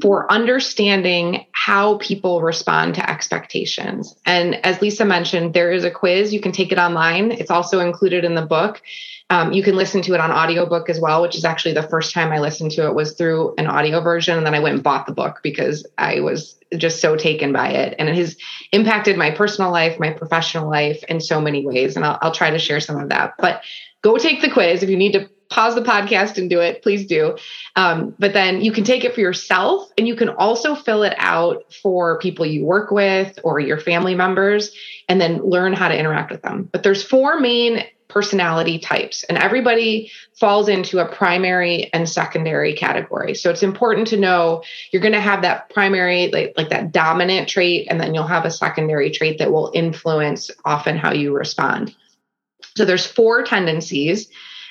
for 0.00 0.30
understanding 0.30 1.46
how 1.52 1.98
people 1.98 2.42
respond 2.42 2.94
to 2.96 3.10
expectations. 3.10 4.14
And 4.24 4.64
as 4.64 4.80
Lisa 4.80 5.04
mentioned, 5.04 5.54
there 5.54 5.70
is 5.70 5.84
a 5.84 5.90
quiz. 5.90 6.32
You 6.32 6.40
can 6.40 6.52
take 6.52 6.72
it 6.72 6.78
online. 6.78 7.32
It's 7.32 7.50
also 7.50 7.80
included 7.80 8.24
in 8.24 8.34
the 8.34 8.46
book. 8.46 8.82
Um, 9.30 9.52
you 9.52 9.62
can 9.62 9.76
listen 9.76 10.02
to 10.02 10.14
it 10.14 10.20
on 10.20 10.32
audiobook 10.32 10.90
as 10.90 10.98
well, 10.98 11.22
which 11.22 11.36
is 11.36 11.44
actually 11.44 11.74
the 11.74 11.84
first 11.84 12.12
time 12.12 12.32
I 12.32 12.40
listened 12.40 12.72
to 12.72 12.86
it 12.86 12.94
was 12.94 13.12
through 13.12 13.54
an 13.58 13.68
audio 13.68 14.00
version. 14.00 14.36
And 14.36 14.44
then 14.44 14.54
I 14.54 14.58
went 14.58 14.74
and 14.74 14.82
bought 14.82 15.06
the 15.06 15.12
book 15.12 15.38
because 15.44 15.86
I 15.96 16.18
was 16.18 16.56
just 16.76 17.00
so 17.00 17.16
taken 17.16 17.52
by 17.52 17.68
it. 17.68 17.94
And 17.98 18.08
it 18.08 18.16
has 18.16 18.36
impacted 18.72 19.16
my 19.16 19.30
personal 19.30 19.70
life, 19.70 20.00
my 20.00 20.10
professional 20.10 20.68
life 20.68 21.04
in 21.08 21.20
so 21.20 21.40
many 21.40 21.64
ways. 21.64 21.94
And 21.94 22.04
I'll, 22.04 22.18
I'll 22.22 22.32
try 22.32 22.50
to 22.50 22.58
share 22.58 22.80
some 22.80 22.98
of 22.98 23.08
that. 23.10 23.34
But 23.38 23.49
go 24.02 24.16
take 24.16 24.40
the 24.40 24.50
quiz. 24.50 24.82
If 24.82 24.90
you 24.90 24.96
need 24.96 25.12
to 25.12 25.28
pause 25.50 25.74
the 25.74 25.82
podcast 25.82 26.38
and 26.38 26.48
do 26.48 26.60
it, 26.60 26.82
please 26.82 27.06
do. 27.06 27.36
Um, 27.74 28.14
but 28.18 28.32
then 28.32 28.60
you 28.60 28.72
can 28.72 28.84
take 28.84 29.04
it 29.04 29.14
for 29.14 29.20
yourself 29.20 29.90
and 29.98 30.06
you 30.06 30.14
can 30.14 30.28
also 30.28 30.74
fill 30.74 31.02
it 31.02 31.14
out 31.18 31.72
for 31.82 32.18
people 32.20 32.46
you 32.46 32.64
work 32.64 32.90
with 32.92 33.38
or 33.42 33.58
your 33.58 33.78
family 33.78 34.14
members 34.14 34.70
and 35.08 35.20
then 35.20 35.42
learn 35.42 35.72
how 35.72 35.88
to 35.88 35.98
interact 35.98 36.30
with 36.30 36.42
them. 36.42 36.68
But 36.70 36.84
there's 36.84 37.02
four 37.02 37.40
main 37.40 37.84
personality 38.06 38.78
types, 38.78 39.22
and 39.24 39.38
everybody 39.38 40.10
falls 40.34 40.68
into 40.68 40.98
a 40.98 41.06
primary 41.06 41.92
and 41.92 42.08
secondary 42.08 42.74
category. 42.74 43.34
So 43.36 43.50
it's 43.50 43.62
important 43.62 44.08
to 44.08 44.16
know 44.16 44.64
you're 44.90 45.00
going 45.00 45.14
to 45.14 45.20
have 45.20 45.42
that 45.42 45.70
primary, 45.70 46.28
like, 46.32 46.54
like 46.56 46.70
that 46.70 46.90
dominant 46.90 47.48
trait, 47.48 47.86
and 47.88 48.00
then 48.00 48.12
you'll 48.12 48.26
have 48.26 48.44
a 48.44 48.50
secondary 48.50 49.10
trait 49.12 49.38
that 49.38 49.52
will 49.52 49.70
influence 49.74 50.50
often 50.64 50.96
how 50.96 51.12
you 51.12 51.32
respond. 51.32 51.94
So 52.76 52.84
there's 52.84 53.06
four 53.06 53.42
tendencies. 53.42 54.28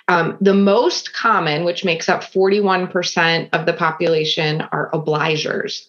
Um, 0.08 0.38
the 0.42 0.54
most 0.54 1.14
common, 1.14 1.66
which 1.66 1.86
makes 1.86 2.10
up 2.10 2.24
41% 2.24 3.50
of 3.54 3.66
the 3.66 3.74
population, 3.74 4.62
are 4.62 4.90
obligers. 4.92 5.86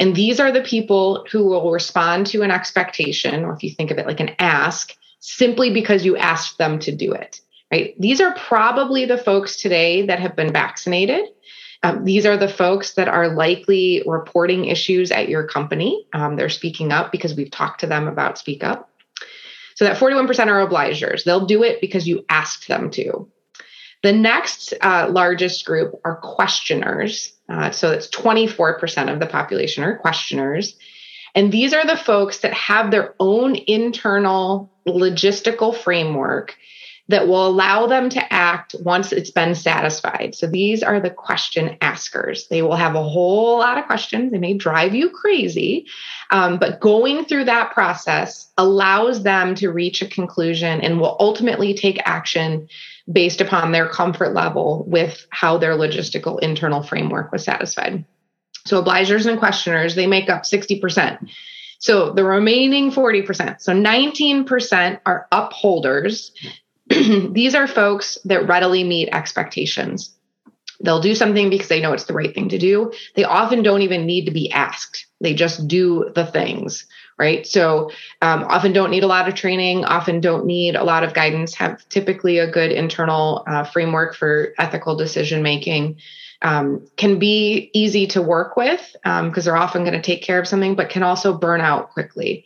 And 0.00 0.16
these 0.16 0.40
are 0.40 0.50
the 0.50 0.62
people 0.62 1.26
who 1.30 1.44
will 1.44 1.70
respond 1.70 2.26
to 2.28 2.42
an 2.42 2.50
expectation, 2.50 3.44
or 3.44 3.54
if 3.54 3.62
you 3.62 3.70
think 3.70 3.90
of 3.90 3.98
it 3.98 4.06
like 4.06 4.20
an 4.20 4.34
ask, 4.38 4.96
simply 5.20 5.72
because 5.72 6.04
you 6.04 6.16
asked 6.16 6.58
them 6.58 6.78
to 6.80 6.90
do 6.90 7.12
it, 7.12 7.40
right? 7.70 7.94
These 8.00 8.20
are 8.20 8.34
probably 8.34 9.04
the 9.04 9.18
folks 9.18 9.56
today 9.56 10.06
that 10.06 10.18
have 10.18 10.34
been 10.34 10.52
vaccinated. 10.52 11.26
Um, 11.82 12.04
these 12.04 12.26
are 12.26 12.36
the 12.36 12.48
folks 12.48 12.94
that 12.94 13.08
are 13.08 13.28
likely 13.28 14.02
reporting 14.06 14.66
issues 14.66 15.10
at 15.10 15.28
your 15.28 15.46
company. 15.46 16.06
Um, 16.12 16.36
they're 16.36 16.48
speaking 16.48 16.92
up 16.92 17.12
because 17.12 17.34
we've 17.34 17.50
talked 17.50 17.80
to 17.80 17.86
them 17.86 18.08
about 18.08 18.38
speak 18.38 18.64
up. 18.64 18.89
So 19.80 19.86
that 19.86 19.96
41% 19.96 20.28
are 20.48 20.68
obligers. 20.68 21.24
They'll 21.24 21.46
do 21.46 21.62
it 21.62 21.80
because 21.80 22.06
you 22.06 22.26
asked 22.28 22.68
them 22.68 22.90
to. 22.90 23.26
The 24.02 24.12
next 24.12 24.74
uh, 24.82 25.08
largest 25.10 25.64
group 25.64 25.98
are 26.04 26.16
questioners. 26.16 27.32
Uh, 27.48 27.70
so 27.70 27.88
that's 27.88 28.08
24% 28.08 29.10
of 29.10 29.20
the 29.20 29.26
population 29.26 29.82
are 29.82 29.96
questioners. 29.96 30.76
And 31.34 31.50
these 31.50 31.72
are 31.72 31.86
the 31.86 31.96
folks 31.96 32.40
that 32.40 32.52
have 32.52 32.90
their 32.90 33.14
own 33.20 33.54
internal 33.54 34.70
logistical 34.86 35.74
framework 35.74 36.58
that 37.10 37.26
will 37.26 37.44
allow 37.44 37.86
them 37.86 38.08
to 38.08 38.32
act 38.32 38.76
once 38.80 39.10
it's 39.10 39.32
been 39.32 39.56
satisfied. 39.56 40.32
So 40.36 40.46
these 40.46 40.82
are 40.82 41.00
the 41.00 41.10
question 41.10 41.76
askers. 41.80 42.46
They 42.46 42.62
will 42.62 42.76
have 42.76 42.94
a 42.94 43.02
whole 43.02 43.58
lot 43.58 43.78
of 43.78 43.86
questions. 43.86 44.30
They 44.30 44.38
may 44.38 44.54
drive 44.54 44.94
you 44.94 45.10
crazy, 45.10 45.86
um, 46.30 46.58
but 46.58 46.78
going 46.78 47.24
through 47.24 47.46
that 47.46 47.72
process 47.72 48.52
allows 48.56 49.24
them 49.24 49.56
to 49.56 49.72
reach 49.72 50.02
a 50.02 50.06
conclusion 50.06 50.80
and 50.80 51.00
will 51.00 51.16
ultimately 51.18 51.74
take 51.74 52.00
action 52.04 52.68
based 53.10 53.40
upon 53.40 53.72
their 53.72 53.88
comfort 53.88 54.32
level 54.32 54.84
with 54.86 55.26
how 55.30 55.58
their 55.58 55.76
logistical 55.76 56.38
internal 56.40 56.80
framework 56.80 57.32
was 57.32 57.42
satisfied. 57.42 58.04
So 58.66 58.80
obligers 58.80 59.26
and 59.26 59.38
questioners, 59.38 59.96
they 59.96 60.06
make 60.06 60.30
up 60.30 60.42
60%. 60.42 61.28
So 61.80 62.12
the 62.12 62.24
remaining 62.24 62.92
40%, 62.92 63.60
so 63.60 63.72
19% 63.72 65.00
are 65.06 65.26
upholders. 65.32 66.30
These 67.32 67.54
are 67.54 67.66
folks 67.66 68.18
that 68.24 68.48
readily 68.48 68.84
meet 68.84 69.10
expectations. 69.12 70.14
They'll 70.82 71.00
do 71.00 71.14
something 71.14 71.50
because 71.50 71.68
they 71.68 71.80
know 71.80 71.92
it's 71.92 72.04
the 72.04 72.14
right 72.14 72.34
thing 72.34 72.48
to 72.48 72.58
do. 72.58 72.92
They 73.14 73.24
often 73.24 73.62
don't 73.62 73.82
even 73.82 74.06
need 74.06 74.24
to 74.24 74.30
be 74.30 74.50
asked, 74.50 75.06
they 75.20 75.34
just 75.34 75.68
do 75.68 76.10
the 76.14 76.26
things, 76.26 76.86
right? 77.18 77.46
So 77.46 77.90
um, 78.22 78.44
often 78.44 78.72
don't 78.72 78.90
need 78.90 79.04
a 79.04 79.06
lot 79.06 79.28
of 79.28 79.34
training, 79.34 79.84
often 79.84 80.20
don't 80.20 80.46
need 80.46 80.76
a 80.76 80.84
lot 80.84 81.04
of 81.04 81.12
guidance, 81.12 81.54
have 81.54 81.86
typically 81.90 82.38
a 82.38 82.50
good 82.50 82.72
internal 82.72 83.44
uh, 83.46 83.64
framework 83.64 84.14
for 84.14 84.54
ethical 84.58 84.96
decision 84.96 85.42
making 85.42 85.98
um, 86.42 86.86
can 86.96 87.18
be 87.18 87.70
easy 87.74 88.06
to 88.08 88.22
work 88.22 88.56
with 88.56 88.80
because 89.02 89.04
um, 89.04 89.32
they're 89.32 89.56
often 89.56 89.84
going 89.84 89.94
to 89.94 90.02
take 90.02 90.22
care 90.22 90.40
of 90.40 90.48
something, 90.48 90.74
but 90.74 90.88
can 90.88 91.02
also 91.02 91.36
burn 91.36 91.60
out 91.60 91.90
quickly. 91.90 92.44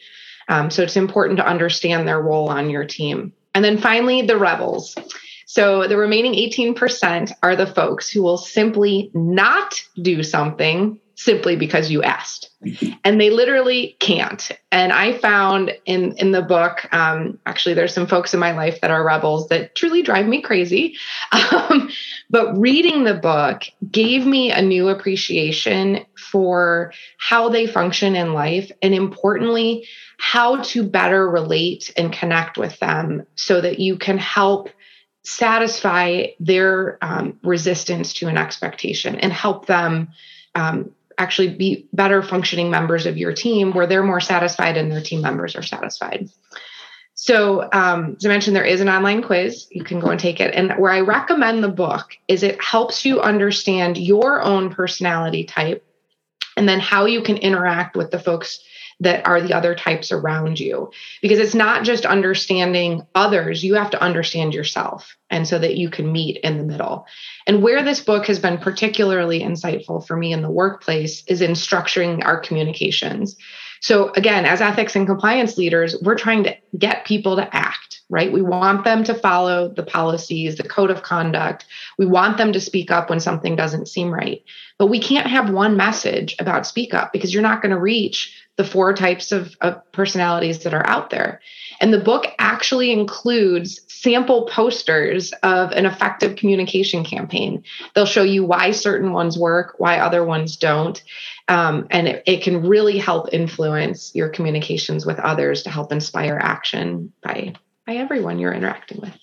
Um, 0.48 0.70
so 0.70 0.82
it's 0.82 0.96
important 0.96 1.38
to 1.38 1.46
understand 1.46 2.06
their 2.06 2.20
role 2.20 2.48
on 2.48 2.70
your 2.70 2.84
team. 2.84 3.32
And 3.54 3.64
then 3.64 3.78
finally, 3.78 4.22
the 4.22 4.36
rebels. 4.36 4.94
So 5.46 5.86
the 5.86 5.96
remaining 5.96 6.34
18% 6.34 7.32
are 7.42 7.54
the 7.54 7.66
folks 7.66 8.10
who 8.10 8.22
will 8.22 8.38
simply 8.38 9.10
not 9.14 9.80
do 10.02 10.22
something 10.22 10.98
simply 11.16 11.56
because 11.56 11.90
you 11.90 12.02
asked. 12.02 12.50
And 13.04 13.20
they 13.20 13.30
literally 13.30 13.96
can't. 14.00 14.50
And 14.72 14.92
i 14.92 15.12
found 15.12 15.72
in 15.84 16.16
in 16.16 16.32
the 16.32 16.42
book 16.42 16.88
um, 16.92 17.38
actually 17.46 17.74
there's 17.74 17.94
some 17.94 18.06
folks 18.06 18.32
in 18.32 18.40
my 18.40 18.52
life 18.52 18.80
that 18.80 18.90
are 18.90 19.04
rebels 19.04 19.48
that 19.48 19.74
truly 19.74 20.02
drive 20.02 20.26
me 20.26 20.40
crazy. 20.42 20.96
Um, 21.54 21.90
but 22.30 22.56
reading 22.58 23.04
the 23.04 23.14
book 23.14 23.64
gave 23.90 24.26
me 24.26 24.50
a 24.50 24.62
new 24.62 24.88
appreciation 24.88 26.04
for 26.16 26.92
how 27.18 27.48
they 27.48 27.66
function 27.66 28.16
in 28.16 28.32
life 28.32 28.70
and 28.82 28.94
importantly 28.94 29.86
how 30.18 30.62
to 30.62 30.82
better 30.82 31.28
relate 31.28 31.92
and 31.96 32.12
connect 32.12 32.56
with 32.56 32.78
them 32.80 33.26
so 33.34 33.60
that 33.60 33.78
you 33.78 33.96
can 33.96 34.18
help 34.18 34.68
satisfy 35.24 36.26
their 36.38 36.98
um, 37.02 37.38
resistance 37.42 38.12
to 38.14 38.28
an 38.28 38.36
expectation 38.36 39.16
and 39.16 39.32
help 39.32 39.66
them 39.66 40.08
um, 40.54 40.90
actually 41.18 41.56
be 41.56 41.88
better 41.92 42.22
functioning 42.22 42.70
members 42.70 43.06
of 43.06 43.16
your 43.16 43.32
team 43.32 43.72
where 43.72 43.86
they're 43.86 44.02
more 44.02 44.20
satisfied 44.20 44.76
and 44.76 44.90
their 44.90 45.02
team 45.02 45.20
members 45.20 45.56
are 45.56 45.62
satisfied. 45.62 46.28
So, 47.14 47.68
um, 47.72 48.16
as 48.18 48.26
I 48.26 48.28
mentioned, 48.28 48.56
there 48.56 48.64
is 48.64 48.80
an 48.80 48.88
online 48.88 49.22
quiz. 49.22 49.68
You 49.70 49.84
can 49.84 50.00
go 50.00 50.08
and 50.08 50.18
take 50.18 50.40
it. 50.40 50.52
And 50.54 50.72
where 50.72 50.90
I 50.90 51.00
recommend 51.00 51.62
the 51.62 51.68
book 51.68 52.16
is 52.26 52.42
it 52.42 52.62
helps 52.62 53.04
you 53.04 53.20
understand 53.20 53.96
your 53.96 54.42
own 54.42 54.70
personality 54.70 55.44
type 55.44 55.86
and 56.56 56.68
then 56.68 56.80
how 56.80 57.06
you 57.06 57.22
can 57.22 57.36
interact 57.36 57.96
with 57.96 58.10
the 58.10 58.18
folks 58.18 58.60
that 59.04 59.26
are 59.26 59.40
the 59.40 59.54
other 59.54 59.74
types 59.74 60.12
around 60.12 60.58
you. 60.60 60.90
Because 61.22 61.38
it's 61.38 61.54
not 61.54 61.84
just 61.84 62.04
understanding 62.04 63.06
others, 63.14 63.62
you 63.62 63.74
have 63.74 63.90
to 63.90 64.02
understand 64.02 64.52
yourself. 64.52 65.16
And 65.30 65.46
so 65.46 65.58
that 65.58 65.76
you 65.76 65.88
can 65.88 66.12
meet 66.12 66.38
in 66.38 66.58
the 66.58 66.64
middle. 66.64 67.06
And 67.46 67.62
where 67.62 67.82
this 67.82 68.00
book 68.00 68.26
has 68.26 68.38
been 68.38 68.58
particularly 68.58 69.40
insightful 69.40 70.06
for 70.06 70.16
me 70.16 70.32
in 70.32 70.42
the 70.42 70.50
workplace 70.50 71.24
is 71.26 71.40
in 71.40 71.52
structuring 71.52 72.24
our 72.24 72.38
communications. 72.40 73.36
So, 73.80 74.12
again, 74.16 74.46
as 74.46 74.62
ethics 74.62 74.96
and 74.96 75.06
compliance 75.06 75.58
leaders, 75.58 75.94
we're 76.00 76.16
trying 76.16 76.44
to 76.44 76.56
get 76.78 77.04
people 77.04 77.36
to 77.36 77.54
act, 77.54 77.93
right? 78.14 78.32
We 78.32 78.42
want 78.42 78.84
them 78.84 79.02
to 79.04 79.14
follow 79.14 79.68
the 79.68 79.82
policies, 79.82 80.54
the 80.54 80.62
code 80.62 80.90
of 80.90 81.02
conduct. 81.02 81.66
We 81.98 82.06
want 82.06 82.38
them 82.38 82.52
to 82.52 82.60
speak 82.60 82.92
up 82.92 83.10
when 83.10 83.18
something 83.18 83.56
doesn't 83.56 83.88
seem 83.88 84.14
right. 84.14 84.40
But 84.78 84.86
we 84.86 85.00
can't 85.00 85.26
have 85.26 85.50
one 85.50 85.76
message 85.76 86.36
about 86.38 86.64
speak 86.64 86.94
up 86.94 87.12
because 87.12 87.34
you're 87.34 87.42
not 87.42 87.60
going 87.60 87.74
to 87.74 87.78
reach 87.80 88.40
the 88.56 88.64
four 88.64 88.94
types 88.94 89.32
of, 89.32 89.56
of 89.60 89.80
personalities 89.90 90.60
that 90.60 90.74
are 90.74 90.86
out 90.86 91.10
there. 91.10 91.40
And 91.80 91.92
the 91.92 91.98
book 91.98 92.26
actually 92.38 92.92
includes 92.92 93.80
sample 93.88 94.46
posters 94.46 95.32
of 95.42 95.72
an 95.72 95.84
effective 95.84 96.36
communication 96.36 97.04
campaign. 97.04 97.64
They'll 97.94 98.06
show 98.06 98.22
you 98.22 98.44
why 98.44 98.70
certain 98.70 99.12
ones 99.12 99.36
work, 99.36 99.74
why 99.78 99.98
other 99.98 100.24
ones 100.24 100.56
don't. 100.56 101.02
Um, 101.48 101.88
and 101.90 102.06
it, 102.06 102.22
it 102.26 102.42
can 102.44 102.62
really 102.62 102.96
help 102.96 103.32
influence 103.32 104.14
your 104.14 104.28
communications 104.28 105.04
with 105.04 105.18
others 105.18 105.64
to 105.64 105.70
help 105.70 105.90
inspire 105.90 106.38
action 106.40 107.12
by, 107.24 107.54
by 107.86 107.94
everyone 107.94 108.38
you're 108.38 108.52
interacting 108.52 109.00
with. 109.00 109.16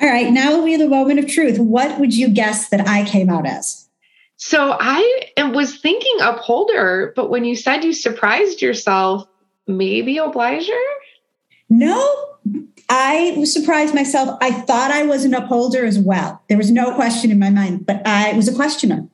All 0.00 0.08
right, 0.08 0.32
now 0.32 0.62
we 0.62 0.72
have 0.72 0.80
the 0.80 0.88
moment 0.88 1.18
of 1.20 1.28
truth. 1.28 1.58
What 1.58 2.00
would 2.00 2.14
you 2.14 2.28
guess 2.28 2.68
that 2.70 2.86
I 2.86 3.04
came 3.04 3.30
out 3.30 3.46
as? 3.46 3.88
So 4.36 4.76
I 4.80 5.30
was 5.52 5.78
thinking 5.78 6.16
upholder, 6.20 7.12
but 7.14 7.30
when 7.30 7.44
you 7.44 7.54
said 7.54 7.84
you 7.84 7.92
surprised 7.92 8.60
yourself, 8.60 9.28
maybe 9.66 10.18
obliger? 10.18 10.72
No, 11.70 12.36
I 12.88 13.34
was 13.36 13.52
surprised 13.52 13.94
myself. 13.94 14.36
I 14.40 14.50
thought 14.50 14.90
I 14.90 15.04
was 15.04 15.24
an 15.24 15.34
upholder 15.34 15.84
as 15.84 15.98
well. 15.98 16.42
There 16.48 16.58
was 16.58 16.70
no 16.70 16.94
question 16.94 17.30
in 17.30 17.38
my 17.38 17.50
mind, 17.50 17.86
but 17.86 18.06
I 18.06 18.32
was 18.34 18.48
a 18.48 18.54
questioner. 18.54 19.08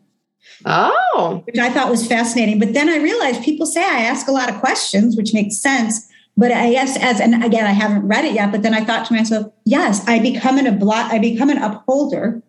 Oh. 0.64 1.42
Which 1.46 1.58
I 1.58 1.70
thought 1.70 1.90
was 1.90 2.06
fascinating. 2.06 2.58
But 2.58 2.74
then 2.74 2.88
I 2.88 2.96
realized 2.96 3.44
people 3.44 3.66
say 3.66 3.82
I 3.82 4.00
ask 4.00 4.26
a 4.28 4.32
lot 4.32 4.50
of 4.50 4.60
questions, 4.60 5.16
which 5.16 5.32
makes 5.32 5.56
sense. 5.58 6.09
But 6.40 6.52
I 6.52 6.70
guess 6.70 6.96
as 6.96 7.20
and 7.20 7.44
again, 7.44 7.66
I 7.66 7.72
haven't 7.72 8.08
read 8.08 8.24
it 8.24 8.32
yet, 8.32 8.50
but 8.50 8.62
then 8.62 8.72
I 8.72 8.82
thought 8.82 9.04
to 9.06 9.12
myself, 9.12 9.52
yes, 9.66 10.02
I 10.08 10.20
become 10.20 10.56
an 10.56 10.64
obli- 10.64 11.10
I 11.14 11.18
become 11.18 11.50
an 11.50 11.58
upholder 11.58 12.42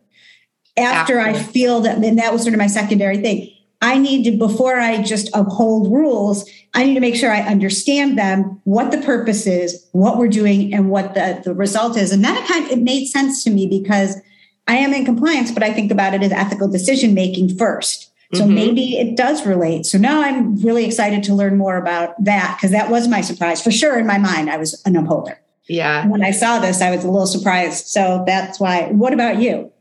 after, 0.77 1.19
after. 1.19 1.19
I 1.19 1.33
feel 1.33 1.81
that, 1.81 1.97
and 1.97 2.17
that 2.17 2.31
was 2.31 2.43
sort 2.43 2.53
of 2.53 2.57
my 2.57 2.67
secondary 2.67 3.17
thing. 3.17 3.51
I 3.81 3.97
need 3.97 4.23
to, 4.23 4.37
before 4.37 4.79
I 4.79 5.01
just 5.01 5.29
uphold 5.33 5.91
rules, 5.91 6.49
I 6.73 6.85
need 6.85 6.93
to 6.93 7.01
make 7.01 7.15
sure 7.15 7.33
I 7.33 7.41
understand 7.41 8.17
them, 8.17 8.61
what 8.63 8.91
the 8.91 8.99
purpose 8.99 9.45
is, 9.45 9.85
what 9.91 10.17
we're 10.17 10.29
doing, 10.29 10.73
and 10.73 10.89
what 10.89 11.13
the, 11.13 11.41
the 11.43 11.53
result 11.53 11.97
is. 11.97 12.13
And 12.13 12.23
that 12.23 12.47
kind 12.47 12.63
of, 12.63 12.71
it 12.71 12.79
made 12.79 13.07
sense 13.07 13.43
to 13.43 13.49
me 13.49 13.67
because 13.67 14.15
I 14.69 14.77
am 14.77 14.93
in 14.93 15.03
compliance, 15.03 15.51
but 15.51 15.63
I 15.63 15.73
think 15.73 15.91
about 15.91 16.13
it 16.13 16.23
as 16.23 16.31
ethical 16.31 16.69
decision 16.69 17.13
making 17.13 17.57
first. 17.57 18.10
So 18.33 18.43
mm-hmm. 18.43 18.55
maybe 18.55 18.97
it 18.97 19.17
does 19.17 19.45
relate. 19.45 19.85
So 19.85 19.97
now 19.97 20.21
I'm 20.21 20.55
really 20.61 20.85
excited 20.85 21.23
to 21.23 21.33
learn 21.33 21.57
more 21.57 21.77
about 21.77 22.21
that 22.23 22.57
because 22.57 22.71
that 22.71 22.89
was 22.89 23.07
my 23.07 23.21
surprise. 23.21 23.61
For 23.61 23.71
sure, 23.71 23.99
in 23.99 24.07
my 24.07 24.17
mind, 24.17 24.49
I 24.49 24.57
was 24.57 24.81
an 24.85 24.95
upholder. 24.95 25.39
Yeah. 25.67 26.01
And 26.01 26.11
when 26.11 26.23
I 26.23 26.31
saw 26.31 26.59
this, 26.59 26.81
I 26.81 26.95
was 26.95 27.03
a 27.03 27.09
little 27.09 27.27
surprised. 27.27 27.87
So 27.87 28.23
that's 28.25 28.59
why. 28.59 28.87
What 28.91 29.13
about 29.13 29.39
you? 29.39 29.71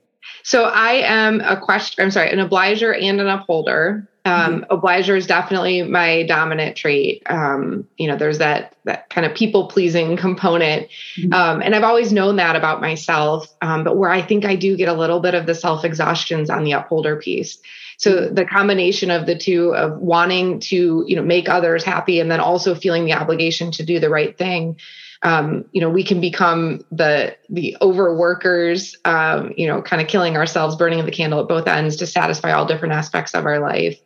So 0.43 0.65
I 0.65 0.93
am 1.05 1.41
a 1.41 1.57
question. 1.61 2.03
I'm 2.03 2.11
sorry, 2.11 2.31
an 2.31 2.39
obliger 2.39 2.93
and 2.95 3.21
an 3.21 3.29
upholder. 3.29 4.09
Um, 4.25 4.63
mm-hmm. 4.63 4.73
Obliger 4.73 5.17
is 5.17 5.27
definitely 5.27 5.83
my 5.83 6.25
dominant 6.25 6.77
trait. 6.77 7.23
Um, 7.27 7.87
you 7.97 8.07
know, 8.07 8.17
there's 8.17 8.39
that 8.39 8.77
that 8.85 9.09
kind 9.11 9.27
of 9.27 9.35
people 9.35 9.69
pleasing 9.69 10.17
component, 10.17 10.89
mm-hmm. 11.17 11.33
um, 11.33 11.63
and 11.63 11.75
I've 11.75 11.85
always 11.85 12.13
known 12.13 12.37
that 12.37 12.55
about 12.55 12.81
myself. 12.81 13.49
Um, 13.63 13.83
but 13.83 13.97
where 13.97 14.11
I 14.11 14.21
think 14.21 14.45
I 14.45 14.57
do 14.57 14.77
get 14.77 14.89
a 14.89 14.93
little 14.93 15.21
bit 15.21 15.35
of 15.35 15.47
the 15.47 15.55
self 15.55 15.85
exhaustions 15.85 16.51
on 16.51 16.65
the 16.65 16.73
upholder 16.73 17.17
piece. 17.17 17.59
So 18.01 18.31
the 18.31 18.47
combination 18.47 19.11
of 19.11 19.27
the 19.27 19.37
two 19.37 19.75
of 19.75 19.99
wanting 19.99 20.61
to, 20.61 21.05
you 21.07 21.17
know, 21.17 21.23
make 21.23 21.51
others 21.51 21.85
happy 21.85 22.19
and 22.19 22.31
then 22.31 22.41
also 22.41 22.75
feeling 22.75 23.05
the 23.05 23.13
obligation 23.13 23.71
to 23.73 23.85
do 23.85 24.01
the 24.01 24.09
right 24.09 24.37
thing. 24.39 24.81
Um, 25.21 25.67
you 25.73 25.83
know, 25.83 25.91
we 25.91 26.03
can 26.03 26.19
become 26.19 26.83
the 26.91 27.37
the 27.51 27.77
overworkers, 27.83 28.97
um, 29.05 29.53
you 29.55 29.67
know, 29.67 29.83
kind 29.83 30.01
of 30.01 30.09
killing 30.09 30.39
ourselves, 30.39 30.77
burning 30.77 31.05
the 31.05 31.11
candle 31.11 31.41
at 31.41 31.49
both 31.49 31.69
ends 31.69 31.97
to 31.97 32.07
satisfy 32.07 32.53
all 32.53 32.65
different 32.65 32.95
aspects 32.95 33.35
of 33.35 33.45
our 33.45 33.59
life. 33.59 34.01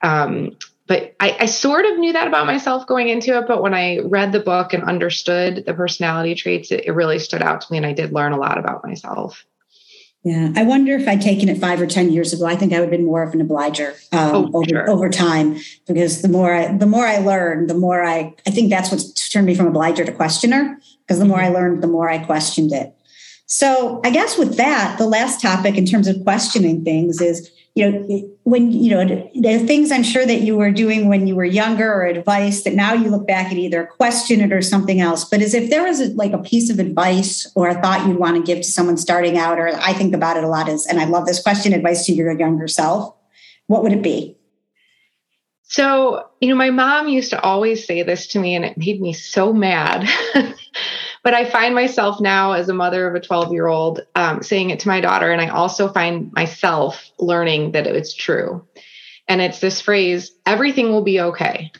Um, 0.00 0.56
but 0.86 1.14
I, 1.20 1.36
I, 1.40 1.46
sort 1.46 1.84
of 1.84 1.98
knew 1.98 2.14
that 2.14 2.28
about 2.28 2.46
myself 2.46 2.86
going 2.86 3.08
into 3.08 3.38
it. 3.38 3.46
But 3.46 3.62
when 3.62 3.74
I 3.74 4.00
read 4.00 4.32
the 4.32 4.40
book 4.40 4.72
and 4.72 4.82
understood 4.84 5.64
the 5.66 5.74
personality 5.74 6.34
traits, 6.34 6.70
it, 6.70 6.86
it 6.86 6.92
really 6.92 7.18
stood 7.18 7.42
out 7.42 7.60
to 7.60 7.72
me, 7.72 7.76
and 7.76 7.86
I 7.86 7.92
did 7.92 8.12
learn 8.12 8.32
a 8.32 8.38
lot 8.38 8.58
about 8.58 8.84
myself. 8.84 9.44
Yeah, 10.24 10.52
I 10.56 10.62
wonder 10.62 10.96
if 10.96 11.06
I'd 11.06 11.20
taken 11.20 11.50
it 11.50 11.58
five 11.58 11.82
or 11.82 11.86
ten 11.86 12.10
years 12.10 12.32
ago. 12.32 12.46
I 12.46 12.56
think 12.56 12.72
I 12.72 12.80
would 12.80 12.84
have 12.84 12.90
been 12.90 13.04
more 13.04 13.22
of 13.22 13.34
an 13.34 13.42
obliger 13.42 13.94
um, 14.10 14.34
oh, 14.34 14.50
over, 14.54 14.68
sure. 14.68 14.90
over 14.90 15.10
time 15.10 15.58
because 15.86 16.22
the 16.22 16.28
more 16.28 16.54
I 16.54 16.74
the 16.74 16.86
more 16.86 17.06
I 17.06 17.18
learned, 17.18 17.68
the 17.68 17.74
more 17.74 18.02
I 18.02 18.34
I 18.46 18.50
think 18.50 18.70
that's 18.70 18.90
what's 18.90 19.28
turned 19.28 19.46
me 19.46 19.54
from 19.54 19.66
obliger 19.66 20.02
to 20.02 20.12
questioner. 20.12 20.78
Because 21.06 21.18
the 21.18 21.26
more 21.26 21.38
I 21.38 21.44
mm-hmm. 21.44 21.54
learned, 21.54 21.82
the 21.82 21.88
more 21.88 22.08
I 22.08 22.24
questioned 22.24 22.72
it. 22.72 22.94
So 23.46 24.00
I 24.02 24.10
guess 24.10 24.38
with 24.38 24.56
that, 24.56 24.96
the 24.96 25.06
last 25.06 25.42
topic 25.42 25.76
in 25.76 25.84
terms 25.84 26.08
of 26.08 26.22
questioning 26.24 26.82
things 26.82 27.20
is 27.20 27.50
you 27.74 27.90
know, 27.90 28.36
when, 28.44 28.70
you 28.70 28.90
know, 28.90 29.00
are 29.00 29.58
things 29.66 29.90
I'm 29.90 30.04
sure 30.04 30.24
that 30.24 30.42
you 30.42 30.56
were 30.56 30.70
doing 30.70 31.08
when 31.08 31.26
you 31.26 31.34
were 31.34 31.44
younger 31.44 31.92
or 31.92 32.04
advice 32.04 32.62
that 32.62 32.74
now 32.74 32.92
you 32.92 33.10
look 33.10 33.26
back 33.26 33.50
and 33.50 33.58
either 33.58 33.84
question 33.84 34.40
it 34.40 34.52
or 34.52 34.62
something 34.62 35.00
else. 35.00 35.24
But 35.24 35.40
as 35.40 35.54
if 35.54 35.70
there 35.70 35.82
was 35.82 36.00
a, 36.00 36.14
like 36.14 36.32
a 36.32 36.38
piece 36.38 36.70
of 36.70 36.78
advice 36.78 37.50
or 37.56 37.68
a 37.68 37.82
thought 37.82 38.06
you'd 38.06 38.18
want 38.18 38.36
to 38.36 38.42
give 38.42 38.58
to 38.58 38.70
someone 38.70 38.96
starting 38.96 39.36
out, 39.36 39.58
or 39.58 39.74
I 39.74 39.92
think 39.92 40.14
about 40.14 40.36
it 40.36 40.44
a 40.44 40.48
lot 40.48 40.68
is, 40.68 40.86
and 40.86 41.00
I 41.00 41.06
love 41.06 41.26
this 41.26 41.42
question, 41.42 41.72
advice 41.72 42.06
to 42.06 42.12
your 42.12 42.30
younger 42.38 42.68
self, 42.68 43.12
what 43.66 43.82
would 43.82 43.92
it 43.92 44.02
be? 44.02 44.36
So, 45.64 46.28
you 46.40 46.48
know, 46.50 46.54
my 46.54 46.70
mom 46.70 47.08
used 47.08 47.30
to 47.30 47.40
always 47.40 47.84
say 47.84 48.04
this 48.04 48.28
to 48.28 48.38
me 48.38 48.54
and 48.54 48.64
it 48.64 48.78
made 48.78 49.00
me 49.00 49.12
so 49.12 49.52
mad. 49.52 50.08
but 51.24 51.32
I 51.32 51.46
find 51.46 51.74
myself 51.74 52.20
now, 52.20 52.52
as 52.52 52.68
a 52.68 52.74
mother 52.74 53.08
of 53.08 53.14
a 53.14 53.20
12 53.20 53.50
year 53.52 53.66
old, 53.66 54.00
um, 54.14 54.42
saying 54.42 54.70
it 54.70 54.80
to 54.80 54.88
my 54.88 55.00
daughter. 55.00 55.32
And 55.32 55.40
I 55.40 55.48
also 55.48 55.88
find 55.88 56.30
myself 56.34 57.10
learning 57.18 57.72
that 57.72 57.86
it's 57.86 58.14
true. 58.14 58.64
And 59.26 59.40
it's 59.40 59.58
this 59.58 59.80
phrase 59.80 60.32
everything 60.44 60.92
will 60.92 61.02
be 61.02 61.20
okay. 61.20 61.72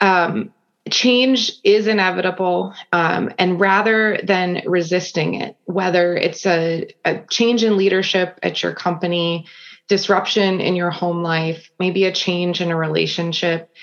Um, 0.00 0.54
change 0.88 1.52
is 1.64 1.88
inevitable. 1.88 2.74
Um, 2.92 3.32
and 3.38 3.58
rather 3.58 4.20
than 4.22 4.62
resisting 4.66 5.34
it, 5.34 5.56
whether 5.64 6.14
it's 6.14 6.46
a, 6.46 6.94
a 7.04 7.24
change 7.28 7.64
in 7.64 7.76
leadership 7.76 8.38
at 8.42 8.62
your 8.62 8.72
company, 8.72 9.46
disruption 9.88 10.60
in 10.60 10.76
your 10.76 10.90
home 10.90 11.24
life, 11.24 11.70
maybe 11.80 12.04
a 12.04 12.12
change 12.12 12.60
in 12.60 12.70
a 12.70 12.76
relationship, 12.76 13.74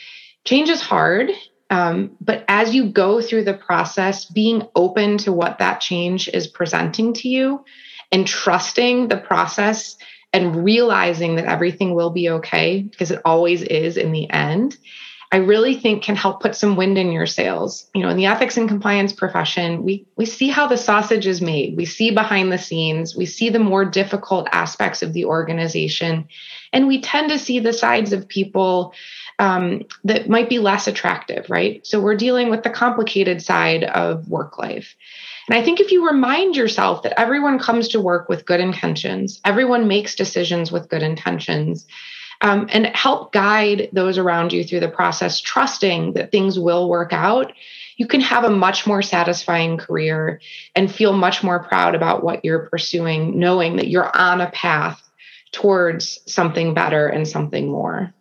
change 0.46 0.70
is 0.70 0.82
hard 0.82 1.30
um, 1.72 2.18
but 2.20 2.44
as 2.50 2.76
you 2.76 2.90
go 2.90 3.22
through 3.22 3.46
the 3.46 3.54
process, 3.54 4.26
being 4.26 4.68
open 4.76 5.18
to 5.20 5.32
what 5.32 5.58
that 5.60 5.80
change 5.80 6.28
is 6.28 6.46
presenting 6.46 7.14
to 7.14 7.30
you 7.30 7.64
and 8.12 8.28
trusting 8.28 9.08
the 9.08 9.18
process 9.18 9.96
and 10.34 10.66
realizing 10.66 11.38
that 11.38 11.46
everything 11.46 11.96
will 11.96 12.10
be 12.10 12.30
okay 12.30 12.82
because 12.82 13.10
it 13.10 13.22
always 13.24 13.62
is 13.64 13.96
in 13.96 14.12
the 14.12 14.30
end, 14.30 14.78
I 15.34 15.38
really 15.38 15.76
think 15.76 16.04
can 16.04 16.18
help 16.18 16.42
put 16.42 16.58
some 16.58 16.76
wind 16.76 16.98
in 16.98 17.14
your 17.14 17.26
sails. 17.26 17.90
You 17.96 18.02
know, 18.02 18.10
in 18.10 18.18
the 18.18 18.26
ethics 18.26 18.58
and 18.58 18.68
compliance 18.68 19.14
profession, 19.14 19.84
we 19.84 20.06
we 20.18 20.26
see 20.26 20.50
how 20.50 20.68
the 20.68 20.78
sausage 20.78 21.26
is 21.26 21.42
made. 21.42 21.78
We 21.78 21.86
see 21.86 22.12
behind 22.12 22.52
the 22.52 22.58
scenes, 22.58 23.16
we 23.16 23.26
see 23.26 23.50
the 23.50 23.60
more 23.60 23.86
difficult 23.86 24.50
aspects 24.52 25.02
of 25.02 25.14
the 25.14 25.24
organization, 25.24 26.28
and 26.74 26.86
we 26.86 27.00
tend 27.00 27.30
to 27.30 27.40
see 27.40 27.60
the 27.60 27.72
sides 27.72 28.12
of 28.12 28.28
people 28.28 28.94
um, 29.42 29.82
that 30.04 30.30
might 30.30 30.50
be 30.50 30.60
less 30.60 30.86
attractive, 30.86 31.50
right? 31.50 31.86
So 31.86 32.00
we're 32.00 32.16
dealing 32.16 32.52
with 32.52 32.62
the 32.62 32.70
complicated 32.70 33.42
side 33.42 33.84
of 33.84 34.30
work 34.30 34.60
life. 34.60 34.96
And 35.50 35.58
I 35.58 35.64
think 35.64 35.80
if 35.80 35.92
you 35.92 36.08
remind 36.08 36.56
yourself 36.56 37.02
that 37.02 37.20
everyone 37.20 37.58
comes 37.58 37.88
to 37.90 38.00
work 38.00 38.30
with 38.30 38.46
good 38.46 38.60
intentions, 38.60 39.42
everyone 39.44 39.88
makes 39.88 40.14
decisions 40.14 40.72
with 40.72 40.90
good 40.90 41.02
intentions, 41.02 41.88
um, 42.42 42.68
and 42.72 42.86
help 42.96 43.34
guide 43.34 43.90
those 43.92 44.20
around 44.20 44.54
you 44.54 44.64
through 44.64 44.80
the 44.80 44.88
process, 44.88 45.40
trusting 45.40 46.14
that 46.14 46.32
things 46.32 46.60
will 46.60 46.88
work 46.88 47.12
out, 47.12 47.52
you 47.98 48.06
can 48.06 48.22
have 48.22 48.44
a 48.44 48.50
much 48.50 48.86
more 48.86 49.02
satisfying 49.02 49.78
career 49.78 50.40
and 50.76 50.92
feel 50.92 51.14
much 51.14 51.44
more 51.44 51.64
proud 51.64 51.96
about 51.96 52.24
what 52.24 52.46
you're 52.46 52.70
pursuing, 52.70 53.40
knowing 53.40 53.78
that 53.78 53.90
you're 53.90 54.16
on 54.16 54.40
a 54.40 54.52
path 54.52 55.02
towards 55.52 56.20
something 56.32 56.76
better 56.76 57.08
and 57.08 57.28
something 57.28 57.72
more 57.72 58.14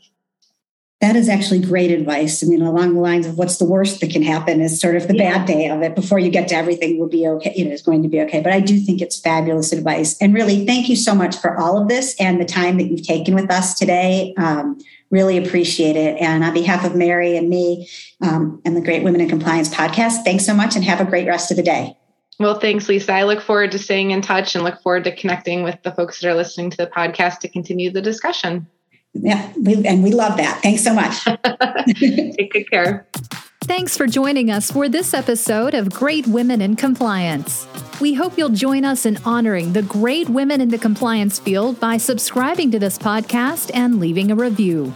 that 1.01 1.17
is 1.17 1.31
actually 1.31 1.61
great 1.61 1.91
advice. 1.91 2.43
I 2.43 2.47
mean, 2.47 2.61
along 2.61 2.95
the 2.95 3.01
lines 3.01 3.27
of 3.27 3.39
what's 3.39 3.57
the 3.57 3.65
worst 3.65 4.01
that 4.01 4.11
can 4.11 4.23
happen 4.23 4.61
is 4.61 4.79
sort 4.79 4.97
of 4.97 5.09
the 5.09 5.17
yeah. 5.17 5.39
bad 5.39 5.47
day 5.47 5.69
of 5.69 5.81
it 5.81 5.95
before 5.95 6.19
you 6.19 6.31
get 6.31 6.49
to 6.49 6.55
everything 6.55 6.99
will 6.99 7.09
be 7.09 7.27
okay, 7.27 7.55
you 7.57 7.65
know, 7.65 7.71
it's 7.71 7.83
going 7.83 8.03
to 8.03 8.09
be 8.09 8.21
okay. 8.21 8.41
But 8.43 8.53
I 8.53 8.61
do 8.61 8.79
think 8.79 9.01
it's 9.01 9.19
fabulous 9.19 9.73
advice. 9.73 10.19
And 10.19 10.35
really, 10.35 10.67
thank 10.67 10.91
you 10.91 10.97
so 10.97 11.15
much 11.15 11.39
for 11.39 11.59
all 11.59 11.81
of 11.81 11.89
this 11.89 12.15
and 12.21 12.39
the 12.39 12.45
time 12.45 12.77
that 12.77 12.85
you've 12.85 13.07
taken 13.07 13.35
with 13.35 13.51
us 13.51 13.79
today. 13.79 14.35
Um, 14.37 14.79
really 15.11 15.39
appreciate 15.39 15.97
it. 15.97 16.21
And 16.21 16.45
on 16.45 16.53
behalf 16.53 16.85
of 16.85 16.95
Mary 16.95 17.35
and 17.35 17.49
me 17.49 17.89
um, 18.21 18.61
and 18.67 18.77
the 18.77 18.83
Great 18.83 19.03
Women 19.03 19.23
in 19.23 19.29
Compliance 19.29 19.75
podcast, 19.75 20.23
thanks 20.25 20.45
so 20.45 20.53
much 20.53 20.77
and 20.77 20.85
have 20.85 21.01
a 21.01 21.07
great 21.07 21.27
rest 21.27 21.51
of 21.51 21.57
the 21.57 21.63
day. 21.63 21.97
Well, 22.39 22.59
thanks, 22.59 22.89
Lisa. 22.89 23.13
I 23.13 23.25
look 23.25 23.41
forward 23.41 23.73
to 23.73 23.79
staying 23.79 24.11
in 24.13 24.21
touch 24.21 24.55
and 24.55 24.65
look 24.65 24.81
forward 24.83 25.05
to 25.05 25.17
connecting 25.17 25.63
with 25.63 25.83
the 25.83 25.93
folks 25.93 26.21
that 26.21 26.29
are 26.29 26.35
listening 26.35 26.71
to 26.71 26.77
the 26.77 26.87
podcast 26.87 27.41
to 27.41 27.49
continue 27.49 27.91
the 27.91 28.03
discussion. 28.03 28.67
Yeah, 29.15 29.53
we, 29.61 29.85
and 29.87 30.03
we 30.03 30.13
love 30.13 30.37
that. 30.37 30.61
Thanks 30.63 30.83
so 30.83 30.95
much. 30.95 31.25
Take 31.99 32.53
good 32.53 32.71
care. 32.71 33.07
Thanks 33.65 33.97
for 33.97 34.07
joining 34.07 34.51
us 34.51 34.71
for 34.71 34.89
this 34.89 35.15
episode 35.15 35.75
of 35.75 35.93
Great 35.93 36.27
Women 36.27 36.61
in 36.61 36.77
Compliance. 36.77 37.67
We 38.01 38.15
hope 38.15 38.39
you'll 38.39 38.49
join 38.49 38.85
us 38.85 39.07
in 39.07 39.19
honoring 39.25 39.73
the 39.75 39.83
great 39.83 40.29
women 40.29 40.61
in 40.61 40.71
the 40.71 40.79
compliance 40.79 41.39
field 41.39 41.79
by 41.79 41.97
subscribing 41.99 42.71
to 42.71 42.79
this 42.79 42.99
podcast 42.99 43.71
and 43.75 44.01
leaving 44.01 44.31
a 44.31 44.35
review. 44.35 44.95